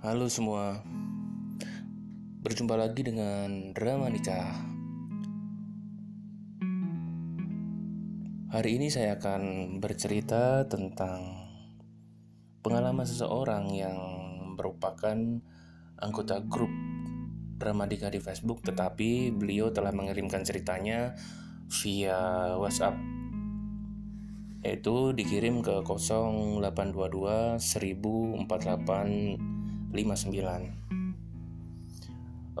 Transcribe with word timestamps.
Halo 0.00 0.32
semua, 0.32 0.80
berjumpa 2.40 2.72
lagi 2.72 3.04
dengan 3.04 3.76
drama 3.76 4.08
nikah. 4.08 4.48
Hari 8.48 8.80
ini 8.80 8.88
saya 8.88 9.20
akan 9.20 9.76
bercerita 9.76 10.64
tentang 10.72 11.44
pengalaman 12.64 13.04
seseorang 13.04 13.76
yang 13.76 14.00
merupakan 14.56 15.20
anggota 16.00 16.40
grup 16.48 16.72
drama 17.60 17.84
nikah 17.84 18.08
di 18.08 18.24
Facebook, 18.24 18.64
tetapi 18.64 19.36
beliau 19.36 19.68
telah 19.68 19.92
mengirimkan 19.92 20.48
ceritanya 20.48 21.12
via 21.84 22.56
WhatsApp 22.56 22.96
yaitu 24.64 25.12
dikirim 25.12 25.60
ke 25.60 25.84
0822 25.84 27.60
1048 27.60 29.59
59 29.92 30.90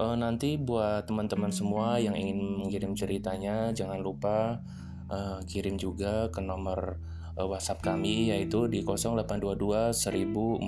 uh, 0.00 0.16
nanti 0.16 0.56
buat 0.56 1.04
teman-teman 1.04 1.52
semua 1.52 2.00
yang 2.00 2.16
ingin 2.16 2.60
mengirim 2.62 2.96
ceritanya 2.96 3.70
jangan 3.76 4.00
lupa 4.00 4.64
uh, 5.12 5.38
kirim 5.44 5.76
juga 5.76 6.32
ke 6.32 6.40
nomor 6.40 6.96
uh, 7.36 7.46
WhatsApp 7.46 7.84
kami 7.84 8.32
yaitu 8.32 8.66
di 8.70 8.80
0822 8.86 9.92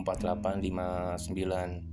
104859 0.05 1.93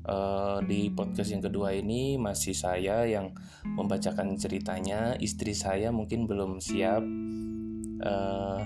Uh, 0.00 0.64
di 0.64 0.88
podcast 0.88 1.28
yang 1.28 1.44
kedua 1.44 1.76
ini 1.76 2.16
masih 2.16 2.56
saya 2.56 3.04
yang 3.04 3.36
membacakan 3.62 4.32
ceritanya. 4.40 5.12
Istri 5.20 5.52
saya 5.52 5.92
mungkin 5.92 6.24
belum 6.24 6.56
siap. 6.56 7.04
Uh, 8.00 8.64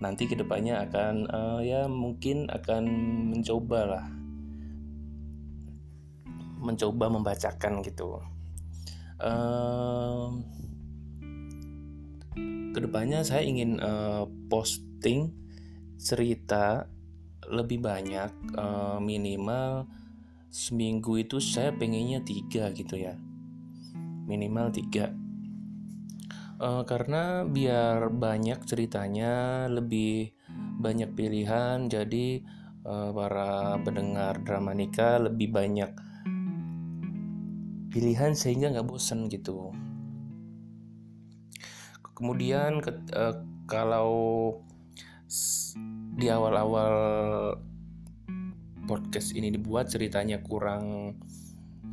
nanti 0.00 0.24
ke 0.24 0.40
depannya 0.40 0.88
akan 0.88 1.28
uh, 1.28 1.60
ya 1.60 1.84
mungkin 1.84 2.48
akan 2.48 2.84
mencoba 3.28 3.80
lah 3.84 4.04
mencoba 6.58 7.06
membacakan 7.08 7.80
gitu. 7.86 8.18
Uh, 9.18 10.30
ke 12.74 12.78
depannya 12.78 13.26
saya 13.26 13.42
ingin 13.42 13.82
uh, 13.82 14.28
posting 14.46 15.34
cerita 15.98 16.86
lebih 17.50 17.82
banyak 17.82 18.30
uh, 18.54 19.02
minimal 19.02 19.90
seminggu 20.48 21.18
itu 21.18 21.42
saya 21.42 21.74
pengennya 21.74 22.22
tiga 22.22 22.70
gitu 22.70 22.94
ya. 22.94 23.18
Minimal 24.28 24.70
tiga. 24.70 25.10
Uh, 26.58 26.82
karena 26.82 27.46
biar 27.46 28.10
banyak 28.10 28.66
ceritanya 28.66 29.66
lebih 29.70 30.34
banyak 30.78 31.14
pilihan 31.14 31.86
jadi 31.86 32.42
uh, 32.82 33.10
para 33.14 33.78
pendengar 33.82 34.42
drama 34.42 34.74
nikah 34.74 35.22
lebih 35.22 35.54
banyak 35.54 35.90
pilihan 37.88 38.36
sehingga 38.36 38.72
nggak 38.72 38.88
bosen 38.88 39.28
gitu. 39.32 39.72
Kemudian 42.16 42.82
ke, 42.82 42.92
uh, 43.14 43.40
kalau 43.68 44.10
di 46.18 46.26
awal-awal 46.26 46.94
podcast 48.88 49.36
ini 49.36 49.52
dibuat 49.52 49.92
ceritanya 49.92 50.40
kurang 50.40 51.14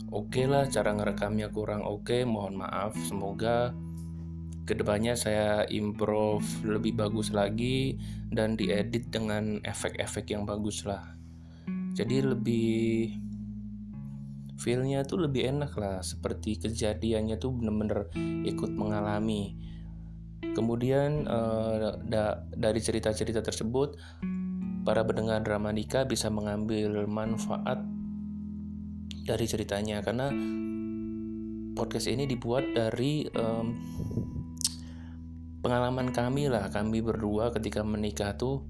oke 0.09 0.31
okay 0.31 0.47
lah 0.47 0.65
cara 0.71 0.95
ngerekamnya 0.95 1.51
kurang 1.51 1.83
oke 1.83 2.07
okay, 2.07 2.21
mohon 2.23 2.57
maaf. 2.57 2.95
Semoga 3.05 3.75
ke 4.65 4.73
depannya 4.73 5.13
saya 5.13 5.67
improve 5.69 6.47
lebih 6.65 6.97
bagus 6.97 7.29
lagi 7.29 8.01
dan 8.33 8.57
diedit 8.57 9.13
dengan 9.13 9.61
efek-efek 9.61 10.33
yang 10.33 10.47
bagus 10.49 10.89
lah. 10.89 11.05
Jadi 11.93 12.25
lebih 12.25 13.13
feelnya 14.55 15.03
tuh 15.03 15.27
lebih 15.27 15.47
enak 15.51 15.75
lah 15.75 15.99
seperti 15.99 16.59
kejadiannya 16.59 17.35
tuh 17.35 17.51
bener-bener 17.51 18.07
ikut 18.47 18.71
mengalami. 18.71 19.55
Kemudian 20.55 21.27
uh, 21.27 21.99
da 22.07 22.47
dari 22.55 22.79
cerita-cerita 22.79 23.43
tersebut 23.43 23.99
para 24.87 25.01
pendengar 25.03 25.43
drama 25.43 25.73
nikah 25.75 26.07
bisa 26.07 26.31
mengambil 26.31 27.03
manfaat 27.09 27.83
dari 29.25 29.45
ceritanya 29.49 30.05
karena 30.05 30.29
podcast 31.75 32.07
ini 32.07 32.29
dibuat 32.29 32.71
dari 32.71 33.25
um, 33.35 33.67
pengalaman 35.65 36.13
kami 36.13 36.45
lah 36.47 36.69
kami 36.69 37.01
berdua 37.01 37.49
ketika 37.51 37.81
menikah 37.81 38.37
tuh 38.37 38.61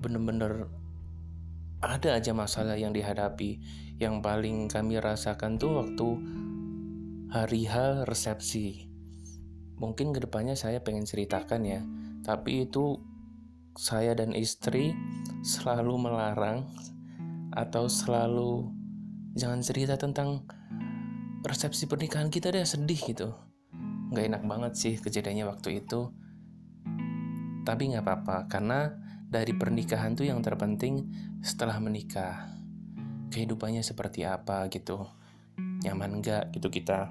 bener-bener 0.00 0.72
ada 1.80 2.16
aja 2.16 2.32
masalah 2.32 2.78
yang 2.78 2.96
dihadapi. 2.96 3.60
Yang 3.96 4.14
paling 4.20 4.68
kami 4.68 5.00
rasakan 5.00 5.56
tuh 5.56 5.80
waktu 5.80 6.08
hari 7.32 7.64
H 7.68 8.04
resepsi. 8.04 8.88
Mungkin 9.76 10.16
ke 10.16 10.24
depannya 10.24 10.56
saya 10.56 10.80
pengen 10.80 11.04
ceritakan 11.04 11.62
ya 11.64 11.80
tapi 12.26 12.66
itu 12.66 12.98
saya 13.78 14.18
dan 14.18 14.34
istri 14.34 14.90
selalu 15.46 15.94
melarang 16.10 16.66
atau 17.54 17.86
selalu 17.86 18.66
jangan 19.38 19.62
cerita 19.62 19.94
tentang 19.94 20.42
resepsi 21.46 21.86
pernikahan 21.86 22.26
kita 22.26 22.50
deh 22.50 22.66
sedih 22.66 22.98
gitu. 22.98 23.30
Nggak 24.10 24.26
enak 24.26 24.42
banget 24.42 24.72
sih 24.74 24.94
kejadiannya 24.98 25.46
waktu 25.46 25.86
itu. 25.86 26.10
Tapi 27.62 27.94
nggak 27.94 28.02
apa-apa 28.02 28.50
karena 28.50 28.90
dari 29.26 29.52
pernikahan 29.52 30.14
tuh 30.14 30.30
yang 30.30 30.38
terpenting 30.38 31.10
setelah 31.42 31.82
menikah. 31.82 32.54
Kehidupannya 33.34 33.82
seperti 33.82 34.22
apa 34.22 34.70
gitu? 34.70 35.02
Nyaman 35.58 36.22
nggak 36.22 36.54
gitu 36.54 36.70
kita? 36.70 37.10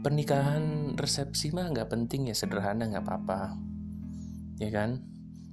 Pernikahan 0.00 0.96
resepsi 0.96 1.52
mah 1.52 1.68
nggak 1.68 1.92
penting 1.92 2.32
ya 2.32 2.34
sederhana 2.34 2.88
nggak 2.88 3.04
apa-apa. 3.04 3.54
Ya 4.56 4.72
kan? 4.72 5.04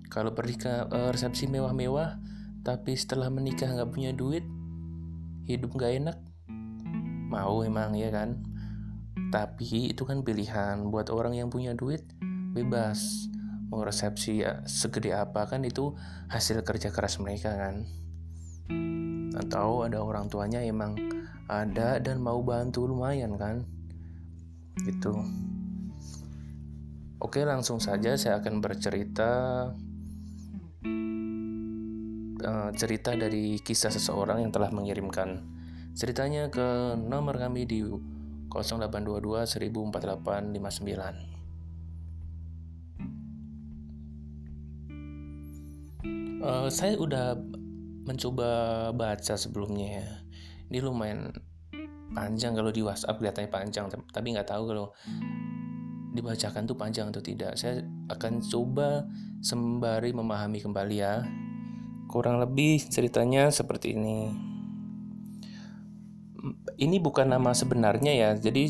Kalau 0.08 0.32
pernikahan 0.32 0.88
eh, 0.90 1.10
resepsi 1.12 1.52
mewah-mewah 1.52 2.18
tapi 2.64 2.96
setelah 2.96 3.28
menikah 3.28 3.68
nggak 3.68 3.92
punya 3.92 4.16
duit 4.16 4.48
hidup 5.44 5.76
nggak 5.76 5.94
enak? 6.00 6.18
Mau 7.28 7.68
emang 7.68 8.00
ya 8.00 8.08
kan? 8.16 8.40
Tapi 9.28 9.92
itu 9.92 10.08
kan 10.08 10.24
pilihan. 10.24 10.88
Buat 10.88 11.12
orang 11.12 11.36
yang 11.36 11.52
punya 11.52 11.76
duit 11.76 12.08
bebas 12.54 13.28
mau 13.74 13.82
resepsi 13.82 14.46
ya, 14.46 14.62
segede 14.70 15.18
apa 15.18 15.50
kan 15.50 15.66
itu 15.66 15.98
hasil 16.30 16.62
kerja 16.62 16.94
keras 16.94 17.18
mereka 17.18 17.50
kan. 17.58 17.90
Atau 19.34 19.82
ada 19.82 19.98
orang 20.06 20.30
tuanya 20.30 20.62
emang 20.62 20.94
ada 21.50 21.98
dan 21.98 22.22
mau 22.22 22.38
bantu 22.46 22.86
lumayan 22.86 23.34
kan. 23.34 23.66
Gitu. 24.86 25.18
Oke 27.18 27.42
langsung 27.42 27.82
saja 27.82 28.14
saya 28.14 28.38
akan 28.38 28.62
bercerita 28.62 29.32
uh, 32.46 32.70
cerita 32.78 33.18
dari 33.18 33.58
kisah 33.58 33.90
seseorang 33.90 34.46
yang 34.46 34.54
telah 34.54 34.70
mengirimkan. 34.70 35.42
Ceritanya 35.98 36.54
ke 36.54 36.94
nomor 36.94 37.42
kami 37.42 37.66
di 37.66 37.82
0822 38.54 39.50
1459 39.50 41.33
Uh, 46.44 46.68
saya 46.68 47.00
udah 47.00 47.40
mencoba 48.04 48.92
baca 48.92 49.40
sebelumnya 49.40 50.04
ya. 50.04 50.08
Ini 50.68 50.84
lumayan 50.84 51.32
panjang 52.12 52.52
kalau 52.52 52.68
di 52.68 52.84
WhatsApp 52.84 53.16
kelihatannya 53.16 53.48
panjang, 53.48 53.88
tapi 54.12 54.36
nggak 54.36 54.52
tahu 54.52 54.76
kalau 54.76 54.92
dibacakan 56.12 56.68
tuh 56.68 56.76
panjang 56.76 57.08
atau 57.16 57.24
tidak. 57.24 57.56
Saya 57.56 57.88
akan 58.12 58.44
coba 58.44 59.08
sembari 59.40 60.12
memahami 60.12 60.60
kembali 60.60 60.96
ya. 61.00 61.24
Kurang 62.12 62.44
lebih 62.44 62.84
ceritanya 62.92 63.48
seperti 63.48 63.96
ini 63.96 64.52
ini 66.78 67.00
bukan 67.00 67.32
nama 67.32 67.56
sebenarnya 67.56 68.14
ya. 68.14 68.30
Jadi 68.36 68.68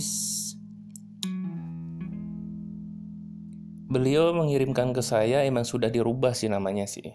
beliau 3.90 4.34
mengirimkan 4.34 4.94
ke 4.94 5.02
saya 5.06 5.46
emang 5.46 5.66
sudah 5.66 5.90
dirubah 5.90 6.34
sih 6.34 6.50
namanya 6.50 6.86
sih. 6.90 7.14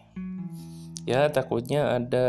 Ya 1.09 1.33
takutnya 1.33 1.97
ada 1.97 2.29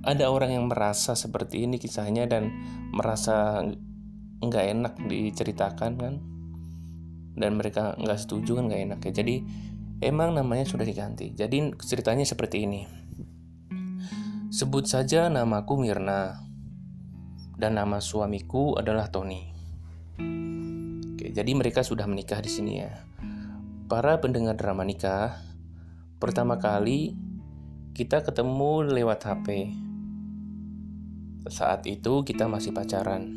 ada 0.00 0.24
orang 0.32 0.56
yang 0.56 0.64
merasa 0.72 1.12
seperti 1.12 1.68
ini 1.68 1.76
kisahnya 1.76 2.24
dan 2.24 2.48
merasa 2.96 3.60
nggak 4.40 4.66
enak 4.72 4.94
diceritakan 5.04 5.92
kan 6.00 6.14
dan 7.36 7.60
mereka 7.60 7.92
nggak 8.00 8.16
setuju 8.16 8.56
kan 8.56 8.72
nggak 8.72 8.82
enak 8.88 9.00
ya 9.04 9.12
jadi 9.20 9.44
Emang 9.96 10.36
namanya 10.36 10.68
sudah 10.68 10.84
diganti. 10.84 11.32
Jadi 11.32 11.72
ceritanya 11.80 12.28
seperti 12.28 12.68
ini. 12.68 12.84
Sebut 14.52 14.84
saja 14.84 15.32
namaku 15.32 15.80
Mirna 15.80 16.36
dan 17.56 17.80
nama 17.80 17.96
suamiku 17.96 18.76
adalah 18.76 19.08
Tony. 19.08 19.55
Jadi 21.36 21.52
mereka 21.52 21.84
sudah 21.84 22.08
menikah 22.08 22.40
di 22.40 22.48
sini 22.48 22.80
ya. 22.80 22.96
Para 23.92 24.16
pendengar 24.24 24.56
drama 24.56 24.88
nikah, 24.88 25.36
pertama 26.16 26.56
kali 26.56 27.12
kita 27.92 28.24
ketemu 28.24 28.88
lewat 28.88 29.20
HP. 29.20 29.68
Saat 31.52 31.84
itu 31.84 32.24
kita 32.24 32.48
masih 32.48 32.72
pacaran. 32.72 33.36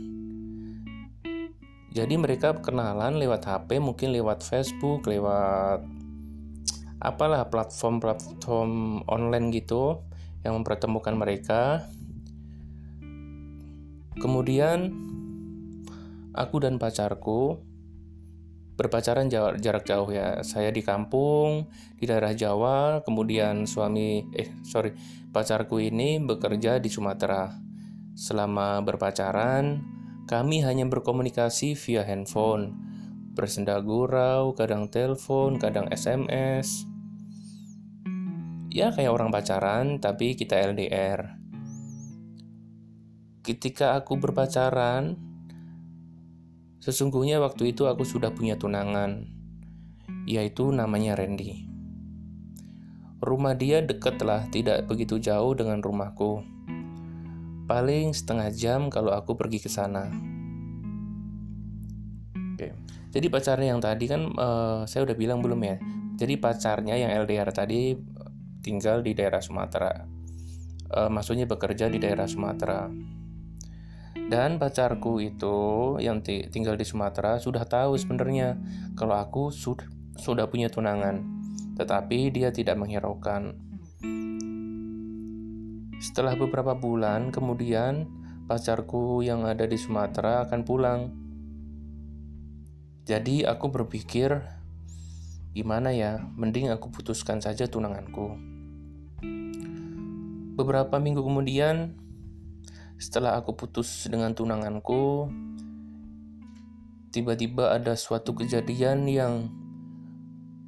Jadi 1.92 2.16
mereka 2.16 2.56
kenalan 2.64 3.20
lewat 3.20 3.44
HP, 3.44 3.84
mungkin 3.84 4.16
lewat 4.16 4.48
Facebook, 4.48 5.04
lewat 5.04 5.84
apalah 7.04 7.52
platform-platform 7.52 9.04
online 9.12 9.52
gitu 9.52 10.00
yang 10.48 10.56
mempertemukan 10.56 11.20
mereka. 11.20 11.84
Kemudian 14.24 14.88
aku 16.32 16.64
dan 16.64 16.80
pacarku 16.80 17.68
berpacaran 18.80 19.28
jarak 19.60 19.84
jauh 19.84 20.08
ya. 20.08 20.40
Saya 20.48 20.72
di 20.72 20.80
kampung 20.80 21.68
di 22.00 22.08
daerah 22.08 22.32
Jawa, 22.32 23.04
kemudian 23.04 23.68
suami 23.68 24.24
eh 24.32 24.56
sorry 24.64 24.96
pacarku 25.36 25.84
ini 25.84 26.24
bekerja 26.24 26.80
di 26.80 26.88
Sumatera. 26.88 27.52
Selama 28.16 28.80
berpacaran, 28.80 29.84
kami 30.32 30.64
hanya 30.64 30.88
berkomunikasi 30.88 31.76
via 31.76 32.08
handphone, 32.08 32.72
bersenda 33.36 33.76
gurau, 33.84 34.56
kadang 34.56 34.88
telepon, 34.88 35.60
kadang 35.60 35.92
SMS. 35.92 36.88
Ya 38.72 38.96
kayak 38.96 39.12
orang 39.12 39.28
pacaran, 39.28 40.00
tapi 40.00 40.40
kita 40.40 40.56
LDR. 40.56 41.36
Ketika 43.44 43.98
aku 44.00 44.20
berpacaran, 44.20 45.29
Sesungguhnya 46.80 47.44
waktu 47.44 47.76
itu 47.76 47.92
aku 47.92 48.08
sudah 48.08 48.32
punya 48.32 48.56
tunangan, 48.56 49.28
yaitu 50.24 50.72
namanya 50.72 51.20
Randy. 51.20 51.68
Rumah 53.20 53.52
dia 53.60 53.84
dekat 53.84 54.24
lah, 54.24 54.48
tidak 54.48 54.88
begitu 54.88 55.20
jauh 55.20 55.52
dengan 55.52 55.84
rumahku. 55.84 56.40
Paling 57.68 58.16
setengah 58.16 58.48
jam 58.56 58.88
kalau 58.88 59.12
aku 59.12 59.36
pergi 59.36 59.60
ke 59.60 59.68
sana. 59.68 60.08
Oke. 62.56 62.72
Jadi 63.12 63.28
pacarnya 63.28 63.76
yang 63.76 63.84
tadi 63.84 64.08
kan 64.08 64.32
uh, 64.40 64.88
saya 64.88 65.04
udah 65.04 65.20
bilang 65.20 65.44
belum 65.44 65.60
ya. 65.60 65.76
Jadi 66.16 66.40
pacarnya 66.40 66.96
yang 66.96 67.12
LDR 67.28 67.52
tadi 67.52 67.92
tinggal 68.64 69.04
di 69.04 69.12
daerah 69.12 69.44
Sumatera. 69.44 70.08
Uh, 70.90 71.12
maksudnya 71.12 71.44
bekerja 71.44 71.92
di 71.92 72.00
daerah 72.00 72.26
Sumatera. 72.26 72.88
Dan 74.30 74.62
pacarku 74.62 75.18
itu 75.18 75.98
yang 75.98 76.22
tinggal 76.22 76.78
di 76.78 76.86
Sumatera 76.86 77.42
sudah 77.42 77.66
tahu 77.66 77.98
sebenarnya 77.98 78.62
kalau 78.94 79.18
aku 79.18 79.50
sud 79.50 79.82
sudah 80.22 80.46
punya 80.46 80.70
tunangan, 80.70 81.26
tetapi 81.74 82.30
dia 82.30 82.54
tidak 82.54 82.78
menghiraukan. 82.78 83.58
Setelah 85.98 86.38
beberapa 86.38 86.78
bulan 86.78 87.34
kemudian, 87.34 88.06
pacarku 88.46 89.26
yang 89.26 89.50
ada 89.50 89.66
di 89.66 89.82
Sumatera 89.82 90.46
akan 90.46 90.62
pulang. 90.62 91.02
Jadi 93.10 93.50
aku 93.50 93.74
berpikir, 93.74 94.46
gimana 95.58 95.90
ya, 95.90 96.22
mending 96.38 96.70
aku 96.70 96.94
putuskan 96.94 97.42
saja 97.42 97.66
tunanganku. 97.66 98.38
Beberapa 100.54 101.02
minggu 101.02 101.26
kemudian, 101.26 101.98
setelah 103.00 103.40
aku 103.40 103.56
putus 103.56 104.12
dengan 104.12 104.36
tunanganku, 104.36 105.32
tiba-tiba 107.16 107.72
ada 107.72 107.96
suatu 107.96 108.36
kejadian 108.36 109.08
yang 109.08 109.48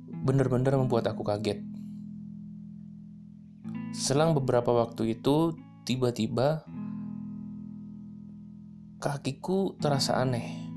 benar-benar 0.07 0.79
membuat 0.79 1.11
aku 1.11 1.27
kaget. 1.27 1.59
Selang 3.91 4.31
beberapa 4.31 4.71
waktu 4.71 5.19
itu, 5.19 5.59
tiba-tiba 5.83 6.63
kakiku 9.03 9.75
terasa 9.75 10.15
aneh. 10.23 10.71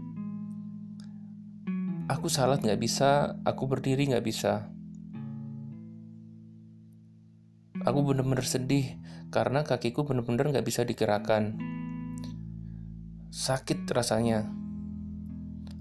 Aku 2.10 2.26
salat 2.26 2.66
nggak 2.66 2.82
bisa, 2.82 3.38
aku 3.46 3.70
berdiri 3.70 4.10
nggak 4.10 4.26
bisa. 4.26 4.74
Aku 7.86 8.02
benar-benar 8.02 8.42
sedih 8.42 8.98
karena 9.34 9.66
kakiku 9.66 10.06
benar-benar 10.06 10.54
nggak 10.54 10.62
bisa 10.62 10.86
digerakkan. 10.86 11.58
Sakit 13.34 13.82
rasanya. 13.90 14.46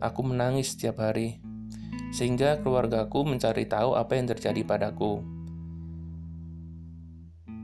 Aku 0.01 0.25
menangis 0.25 0.73
setiap 0.73 1.05
hari, 1.05 1.37
sehingga 2.09 2.57
keluargaku 2.65 3.29
mencari 3.29 3.69
tahu 3.69 3.93
apa 3.93 4.17
yang 4.17 4.25
terjadi 4.25 4.65
padaku. 4.65 5.21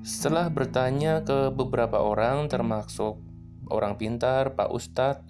Setelah 0.06 0.53
bertanya 0.53 1.25
ke 1.25 1.50
beberapa 1.50 2.06
orang, 2.06 2.45
termasuk 2.53 3.18
orang 3.74 3.97
pintar, 3.97 4.53
Pak 4.53 4.69
Ustadz, 4.69 5.25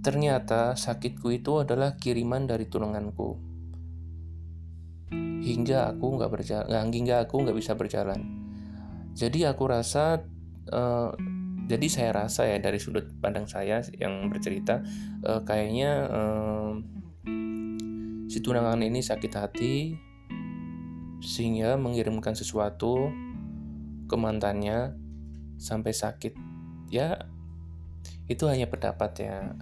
ternyata 0.00 0.72
sakitku 0.72 1.36
itu 1.36 1.60
adalah 1.60 2.00
kiriman 2.00 2.48
dari 2.48 2.64
tunanganku. 2.64 3.44
Hingga 5.44 5.92
aku 5.92 6.06
nggak 6.16 6.32
berjalan, 6.32 6.88
hingga 6.88 7.28
aku 7.28 7.44
nggak 7.44 7.60
bisa 7.60 7.76
berjalan. 7.76 8.45
Jadi 9.16 9.48
aku 9.48 9.64
rasa 9.64 10.20
uh, 10.68 11.10
jadi 11.66 11.86
saya 11.88 12.10
rasa 12.12 12.44
ya 12.44 12.60
dari 12.60 12.76
sudut 12.76 13.08
pandang 13.16 13.48
saya 13.48 13.80
yang 13.96 14.28
bercerita 14.28 14.84
uh, 15.24 15.40
kayaknya 15.40 16.04
uh, 16.04 16.76
si 18.28 18.38
tunangan 18.44 18.84
ini 18.84 19.00
sakit 19.00 19.32
hati 19.32 19.96
sehingga 21.24 21.80
mengirimkan 21.80 22.36
sesuatu 22.36 23.08
ke 24.04 24.16
mantannya 24.20 24.92
sampai 25.56 25.96
sakit. 25.96 26.36
Ya 26.92 27.24
itu 28.28 28.44
hanya 28.52 28.68
pendapat 28.68 29.16
ya. 29.24 29.56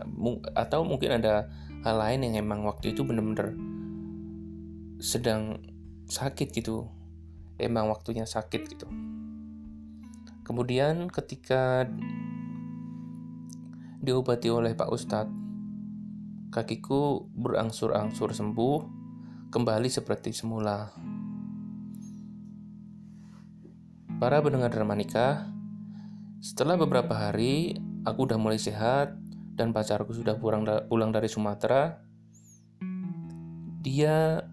Atau 0.58 0.82
mungkin 0.82 1.22
ada 1.22 1.46
hal 1.86 1.96
lain 2.02 2.26
yang 2.26 2.42
emang 2.42 2.66
waktu 2.66 2.90
itu 2.90 3.06
bener-bener 3.06 3.54
sedang 4.98 5.62
sakit 6.10 6.50
gitu. 6.50 6.90
Emang 7.54 7.86
waktunya 7.86 8.26
sakit 8.26 8.66
gitu 8.66 8.90
Kemudian 10.44 11.08
ketika 11.08 11.88
diobati 14.04 14.52
oleh 14.52 14.76
Pak 14.76 14.92
Ustadz, 14.92 15.32
kakiku 16.52 17.24
berangsur-angsur 17.32 18.36
sembuh, 18.36 18.76
kembali 19.48 19.88
seperti 19.88 20.36
semula. 20.36 20.92
Para 24.20 24.44
pendengar 24.44 24.68
drama 24.68 24.92
nikah, 24.92 25.48
setelah 26.44 26.76
beberapa 26.76 27.16
hari, 27.16 27.80
aku 28.04 28.28
udah 28.28 28.36
mulai 28.36 28.60
sehat 28.60 29.16
dan 29.56 29.72
pacarku 29.72 30.12
sudah 30.12 30.36
pulang 30.36 31.10
dari 31.10 31.26
Sumatera. 31.32 32.04
Dia 33.80 34.44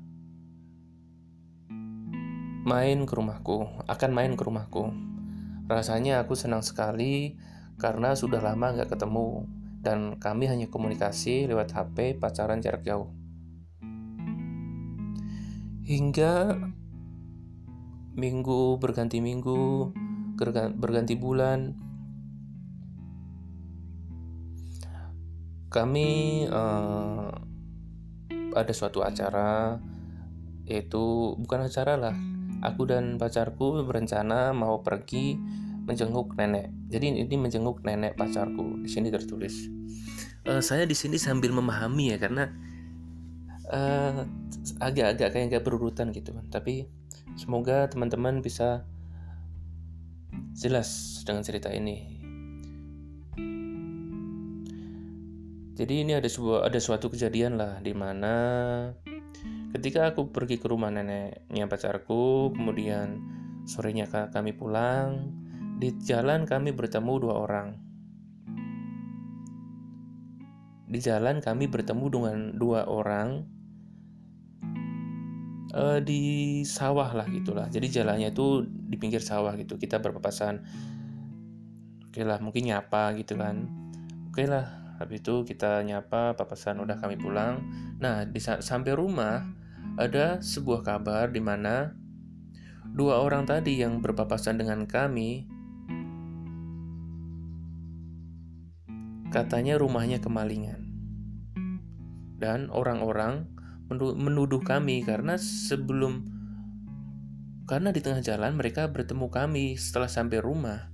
main 2.63 3.03
ke 3.03 3.13
rumahku, 3.13 3.83
akan 3.91 4.11
main 4.15 4.39
ke 4.39 4.43
rumahku. 4.47 5.10
Rasanya 5.71 6.27
aku 6.27 6.35
senang 6.35 6.59
sekali 6.59 7.39
karena 7.79 8.11
sudah 8.11 8.43
lama 8.43 8.75
nggak 8.75 8.91
ketemu 8.91 9.47
dan 9.79 10.19
kami 10.19 10.51
hanya 10.51 10.67
komunikasi 10.67 11.47
lewat 11.47 11.71
HP 11.71 12.19
pacaran 12.19 12.59
jarak 12.59 12.83
jauh. 12.83 13.07
Hingga 15.87 16.59
minggu 18.19 18.75
berganti 18.83 19.23
minggu, 19.23 19.95
berganti 20.75 21.15
bulan, 21.15 21.71
kami 25.71 26.43
uh, 26.51 27.31
ada 28.51 28.73
suatu 28.75 29.07
acara 29.07 29.79
yaitu 30.67 31.31
bukan 31.39 31.63
acara 31.63 31.95
lah 31.95 32.30
aku 32.61 32.87
dan 32.87 33.17
pacarku 33.17 33.81
berencana 33.83 34.53
mau 34.53 34.85
pergi 34.85 35.35
menjenguk 35.85 36.37
nenek. 36.37 36.69
Jadi 36.93 37.25
ini 37.25 37.35
menjenguk 37.35 37.81
nenek 37.81 38.15
pacarku. 38.15 38.85
Di 38.85 38.89
sini 38.89 39.09
tertulis. 39.09 39.67
Uh, 40.45 40.61
saya 40.61 40.85
di 40.85 40.97
sini 40.97 41.17
sambil 41.21 41.53
memahami 41.53 42.13
ya 42.13 42.17
karena 42.17 42.49
uh, 43.69 44.25
agak-agak 44.81 45.33
kayak 45.33 45.45
nggak 45.51 45.65
berurutan 45.65 46.13
gitu. 46.13 46.33
Tapi 46.53 46.85
semoga 47.35 47.89
teman-teman 47.89 48.45
bisa 48.45 48.85
jelas 50.53 51.21
dengan 51.25 51.41
cerita 51.41 51.73
ini. 51.73 52.21
Jadi 55.81 56.05
ini 56.05 56.13
ada 56.13 56.29
sebuah 56.29 56.69
ada 56.69 56.77
suatu 56.77 57.09
kejadian 57.09 57.57
lah 57.57 57.81
di 57.81 57.89
mana 57.97 58.33
ketika 59.71 60.11
aku 60.11 60.29
pergi 60.29 60.59
ke 60.59 60.67
rumah 60.67 60.91
neneknya 60.91 61.65
pacarku, 61.65 62.51
kemudian 62.53 63.23
sorenya 63.65 64.07
kami 64.29 64.51
pulang, 64.51 65.31
di 65.81 65.95
jalan 66.03 66.45
kami 66.45 66.75
bertemu 66.75 67.13
dua 67.17 67.35
orang. 67.41 67.67
Di 70.91 70.99
jalan 70.99 71.39
kami 71.39 71.71
bertemu 71.71 72.05
dengan 72.11 72.37
dua 72.59 72.83
orang 72.83 73.47
uh, 75.71 75.99
di 76.03 76.61
sawah 76.67 77.15
lah 77.15 77.27
gitulah. 77.31 77.67
Jadi 77.71 77.87
jalannya 77.87 78.35
itu 78.35 78.67
di 78.67 78.99
pinggir 78.99 79.23
sawah 79.23 79.55
gitu. 79.55 79.79
Kita 79.79 80.03
berpapasan. 80.03 80.61
Oke 82.11 82.27
lah, 82.27 82.43
mungkin 82.43 82.67
nyapa 82.67 83.15
gitu 83.15 83.39
kan. 83.39 83.71
Oke 84.31 84.43
lah, 84.47 84.80
habis 85.01 85.25
itu 85.25 85.41
kita 85.41 85.81
nyapa, 85.81 86.37
papasan 86.37 86.77
udah 86.85 87.01
kami 87.01 87.17
pulang. 87.17 87.65
Nah, 87.97 88.23
di 88.29 88.37
sampai 88.37 88.93
rumah 88.93 89.41
ada 89.97 90.37
sebuah 90.39 90.85
kabar 90.85 91.33
di 91.33 91.41
mana 91.41 91.97
dua 92.91 93.19
orang 93.23 93.49
tadi 93.49 93.81
yang 93.81 93.99
berpapasan 93.99 94.61
dengan 94.61 94.85
kami 94.85 95.49
katanya 99.31 99.79
rumahnya 99.79 100.21
kemalingan. 100.21 100.91
Dan 102.37 102.69
orang-orang 102.69 103.47
menuduh 103.97 104.61
kami 104.61 105.03
karena 105.03 105.37
sebelum 105.39 106.27
karena 107.65 107.95
di 107.95 108.03
tengah 108.03 108.19
jalan 108.19 108.59
mereka 108.59 108.91
bertemu 108.91 109.31
kami 109.31 109.79
setelah 109.79 110.11
sampai 110.11 110.43
rumah. 110.43 110.90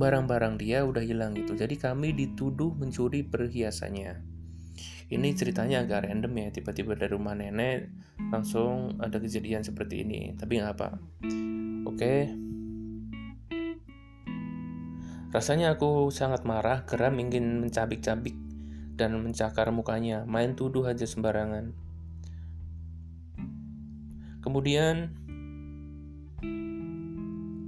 Barang-barang 0.00 0.56
dia 0.56 0.80
udah 0.88 1.04
hilang 1.04 1.36
gitu. 1.36 1.52
Jadi 1.52 1.76
kami 1.76 2.16
dituduh 2.16 2.72
mencuri 2.72 3.20
perhiasannya. 3.20 4.16
Ini 5.12 5.28
ceritanya 5.36 5.84
agak 5.84 6.08
random 6.08 6.32
ya, 6.40 6.48
tiba-tiba 6.54 6.96
dari 6.96 7.12
rumah 7.12 7.36
nenek 7.36 7.92
langsung 8.32 8.96
ada 8.96 9.20
kejadian 9.20 9.60
seperti 9.60 10.00
ini. 10.08 10.32
Tapi 10.40 10.56
nggak 10.56 10.72
apa. 10.72 10.88
Oke, 11.84 12.32
Rasanya 15.30 15.78
aku 15.78 16.10
sangat 16.10 16.42
marah, 16.42 16.82
geram 16.90 17.14
ingin 17.22 17.62
mencabik-cabik 17.62 18.34
dan 18.98 19.14
mencakar 19.22 19.70
mukanya, 19.70 20.26
main 20.26 20.58
tuduh 20.58 20.82
aja 20.90 21.06
sembarangan. 21.06 21.70
Kemudian 24.42 25.14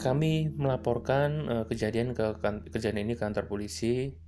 kami 0.03 0.51
melaporkan 0.51 1.47
uh, 1.47 1.65
kejadian 1.71 2.13
ke 2.13 2.43
kan, 2.43 2.67
kejadian 2.67 3.07
ini 3.07 3.15
ke 3.15 3.23
kantor 3.23 3.47
polisi. 3.47 4.19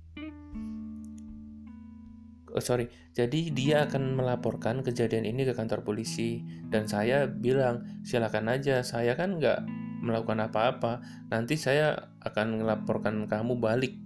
Oh, 2.55 2.63
sorry, 2.63 2.87
jadi 3.11 3.51
dia 3.51 3.83
akan 3.83 4.15
melaporkan 4.15 4.79
kejadian 4.79 5.27
ini 5.27 5.43
ke 5.43 5.51
kantor 5.51 5.83
polisi 5.83 6.39
dan 6.71 6.87
saya 6.87 7.27
bilang 7.27 7.83
silakan 8.07 8.47
aja, 8.47 8.79
saya 8.79 9.19
kan 9.19 9.35
nggak 9.35 9.67
melakukan 9.99 10.47
apa-apa, 10.47 11.03
nanti 11.27 11.59
saya 11.59 12.15
akan 12.23 12.63
melaporkan 12.63 13.27
kamu 13.27 13.59
balik 13.59 13.99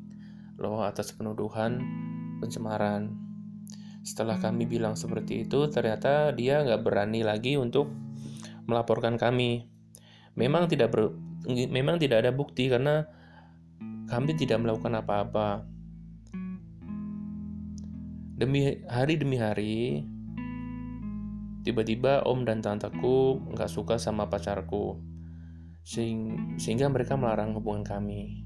loh 0.58 0.82
atas 0.82 1.14
penuduhan 1.14 1.78
pencemaran. 2.42 3.14
Setelah 4.02 4.42
kami 4.42 4.66
bilang 4.66 4.98
seperti 4.98 5.46
itu, 5.46 5.70
ternyata 5.70 6.34
dia 6.34 6.66
nggak 6.66 6.82
berani 6.82 7.22
lagi 7.22 7.54
untuk 7.54 7.94
melaporkan 8.66 9.22
kami. 9.22 9.70
Memang 10.34 10.66
tidak 10.66 10.90
ber, 10.90 11.14
memang 11.48 12.02
tidak 12.02 12.26
ada 12.26 12.32
bukti 12.36 12.68
karena 12.68 13.08
kami 14.10 14.36
tidak 14.36 14.60
melakukan 14.60 15.00
apa-apa. 15.00 15.64
Demi 18.40 18.84
hari 18.88 19.20
demi 19.20 19.36
hari, 19.36 20.04
tiba-tiba 21.68 22.24
om 22.24 22.48
dan 22.48 22.64
tanteku 22.64 23.44
nggak 23.52 23.70
suka 23.70 24.00
sama 24.00 24.32
pacarku 24.32 25.00
sehingga 25.90 26.86
mereka 26.92 27.18
melarang 27.18 27.58
hubungan 27.58 27.82
kami. 27.82 28.46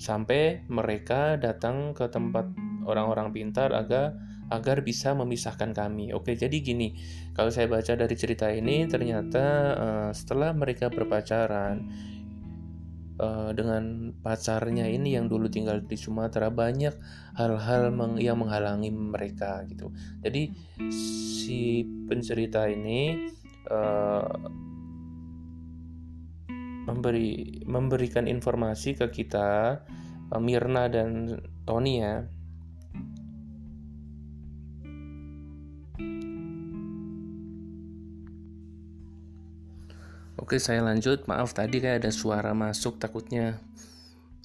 Sampai 0.00 0.64
mereka 0.72 1.36
datang 1.36 1.92
ke 1.92 2.08
tempat 2.08 2.48
orang-orang 2.88 3.36
pintar 3.36 3.76
agar 3.76 4.16
agar 4.50 4.82
bisa 4.82 5.14
memisahkan 5.14 5.70
kami. 5.70 6.10
Oke, 6.10 6.34
jadi 6.34 6.58
gini, 6.58 6.98
kalau 7.32 7.54
saya 7.54 7.70
baca 7.70 7.94
dari 7.94 8.14
cerita 8.18 8.50
ini 8.50 8.84
ternyata 8.90 9.44
uh, 9.78 10.10
setelah 10.10 10.50
mereka 10.50 10.90
berpacaran 10.90 11.86
uh, 13.22 13.50
dengan 13.54 14.10
pacarnya 14.18 14.90
ini 14.90 15.14
yang 15.14 15.30
dulu 15.30 15.46
tinggal 15.46 15.78
di 15.84 15.94
Sumatera 15.94 16.50
banyak 16.50 16.92
hal-hal 17.38 17.94
meng 17.94 18.18
yang 18.18 18.42
menghalangi 18.42 18.90
mereka 18.90 19.62
gitu. 19.70 19.94
Jadi 20.24 20.50
si 20.90 21.86
pencerita 22.10 22.66
ini 22.66 23.30
uh, 23.70 24.34
memberi 26.90 27.62
memberikan 27.70 28.26
informasi 28.26 28.98
ke 28.98 29.06
kita 29.14 29.78
Mirna 30.38 30.86
dan 30.90 31.38
Tony 31.66 32.02
ya. 32.02 32.26
Oke, 40.40 40.56
saya 40.56 40.80
lanjut. 40.80 41.28
Maaf 41.28 41.52
tadi 41.52 41.84
kayak 41.84 42.00
ada 42.00 42.10
suara 42.10 42.56
masuk 42.56 42.96
takutnya 42.96 43.60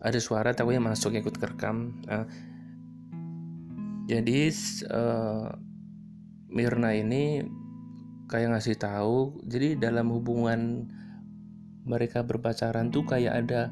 ada 0.04 0.20
suara 0.20 0.52
takutnya 0.52 0.84
masuk 0.84 1.16
ikut 1.16 1.40
kerekam. 1.40 2.04
Nah, 2.04 2.28
jadi 4.12 4.52
uh, 4.92 5.56
Mirna 6.52 6.92
ini 6.94 7.48
kayak 8.28 8.60
ngasih 8.60 8.76
tahu, 8.76 9.40
jadi 9.48 9.80
dalam 9.80 10.12
hubungan 10.12 10.92
mereka 11.88 12.28
berpacaran 12.28 12.92
tuh 12.92 13.08
kayak 13.08 13.46
ada 13.46 13.72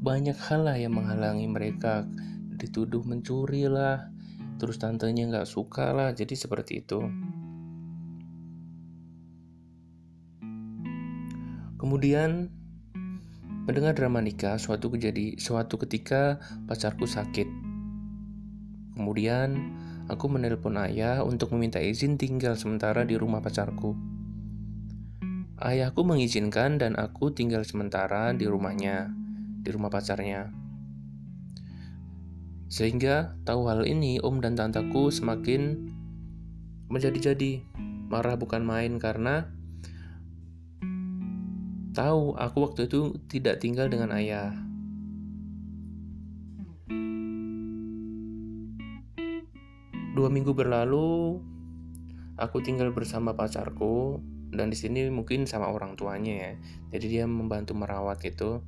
banyak 0.00 0.36
hal 0.36 0.64
lah 0.64 0.78
yang 0.78 0.96
menghalangi 0.96 1.48
mereka 1.50 2.06
dituduh 2.54 3.02
mencuri 3.02 3.66
lah 3.66 4.06
terus 4.60 4.78
tantenya 4.78 5.26
nggak 5.26 5.48
suka 5.48 5.90
lah 5.90 6.14
jadi 6.14 6.36
seperti 6.38 6.86
itu 6.86 7.02
kemudian 11.84 12.48
mendengar 13.68 13.92
drama 13.92 14.24
nikah 14.24 14.56
suatu 14.56 14.88
kejadi 14.88 15.36
suatu 15.36 15.76
ketika 15.84 16.40
pacarku 16.64 17.04
sakit 17.04 17.44
kemudian 18.96 19.76
aku 20.08 20.32
menelpon 20.32 20.80
ayah 20.80 21.20
untuk 21.20 21.52
meminta 21.52 21.76
izin 21.84 22.16
tinggal 22.16 22.56
sementara 22.56 23.04
di 23.04 23.20
rumah 23.20 23.44
pacarku 23.44 23.92
Ayahku 25.54 26.02
mengizinkan 26.02 26.82
dan 26.82 26.98
aku 26.98 27.30
tinggal 27.30 27.62
sementara 27.62 28.34
di 28.34 28.42
rumahnya, 28.42 29.14
di 29.62 29.70
rumah 29.70 29.86
pacarnya. 29.86 30.50
Sehingga 32.66 33.38
tahu 33.46 33.70
hal 33.70 33.86
ini, 33.86 34.18
om 34.18 34.42
dan 34.42 34.58
tantaku 34.58 35.14
semakin 35.14 35.94
menjadi-jadi. 36.90 37.62
Marah 38.10 38.34
bukan 38.34 38.66
main 38.66 38.98
karena 38.98 39.54
tahu 41.94 42.34
aku 42.34 42.56
waktu 42.66 42.90
itu 42.90 43.14
tidak 43.30 43.62
tinggal 43.62 43.86
dengan 43.86 44.10
ayah. 44.18 44.50
Dua 50.14 50.30
minggu 50.30 50.54
berlalu, 50.54 51.38
aku 52.34 52.62
tinggal 52.62 52.90
bersama 52.90 53.34
pacarku 53.34 54.18
dan 54.50 54.70
di 54.70 54.78
sini 54.78 55.10
mungkin 55.10 55.46
sama 55.46 55.70
orang 55.70 55.94
tuanya 55.94 56.34
ya. 56.34 56.52
Jadi 56.98 57.06
dia 57.18 57.24
membantu 57.30 57.78
merawat 57.78 58.18
gitu. 58.22 58.62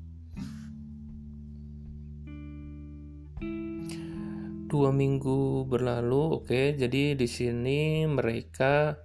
Dua 4.67 4.91
minggu 4.91 5.63
berlalu 5.71 6.43
oke 6.43 6.51
okay, 6.51 6.67
jadi 6.75 7.15
di 7.15 7.29
sini 7.31 8.03
mereka 8.11 8.99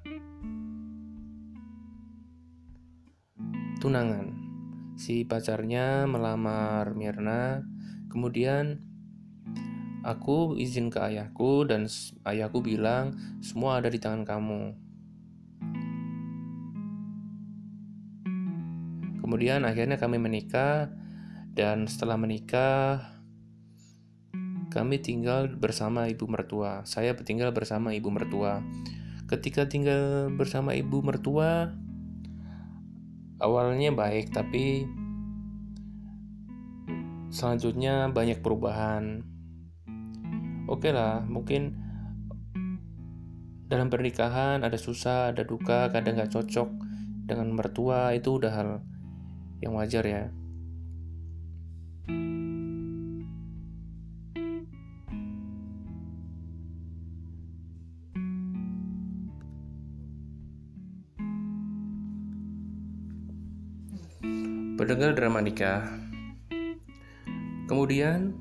tunangan 3.81 4.37
si 4.93 5.25
pacarnya 5.25 6.05
melamar 6.05 6.93
Mirna 6.93 7.65
kemudian 8.13 8.77
aku 10.05 10.53
izin 10.55 10.93
ke 10.93 11.01
ayahku 11.01 11.65
dan 11.65 11.89
ayahku 12.29 12.61
bilang 12.61 13.17
semua 13.41 13.81
ada 13.81 13.89
di 13.89 13.97
tangan 13.97 14.21
kamu 14.21 14.77
Kemudian 19.31 19.63
akhirnya 19.63 19.95
kami 19.95 20.19
menikah 20.19 20.91
dan 21.55 21.87
setelah 21.87 22.19
menikah 22.19 23.15
kami 24.67 24.99
tinggal 24.99 25.47
bersama 25.55 26.11
ibu 26.11 26.27
mertua. 26.27 26.83
Saya 26.83 27.15
tinggal 27.15 27.55
bersama 27.55 27.95
ibu 27.95 28.11
mertua. 28.11 28.59
Ketika 29.31 29.71
tinggal 29.71 30.27
bersama 30.35 30.75
ibu 30.75 30.99
mertua 30.99 31.71
awalnya 33.41 33.89
baik 33.89 34.29
tapi 34.29 34.85
selanjutnya 37.33 38.13
banyak 38.13 38.39
perubahan. 38.39 39.25
Oke 40.69 40.87
okay 40.87 40.91
lah, 40.93 41.25
mungkin 41.25 41.75
dalam 43.71 43.87
pernikahan 43.87 44.61
ada 44.61 44.75
susah, 44.75 45.31
ada 45.33 45.47
duka, 45.47 45.89
kadang 45.89 46.19
nggak 46.19 46.31
cocok 46.31 46.69
dengan 47.25 47.55
mertua 47.55 48.11
itu 48.11 48.35
udah 48.35 48.51
hal 48.51 48.69
yang 49.63 49.73
wajar 49.73 50.03
ya. 50.03 50.23
Pendengar 64.81 65.13
drama 65.13 65.45
nikah. 65.45 65.85
Kemudian 67.69 68.33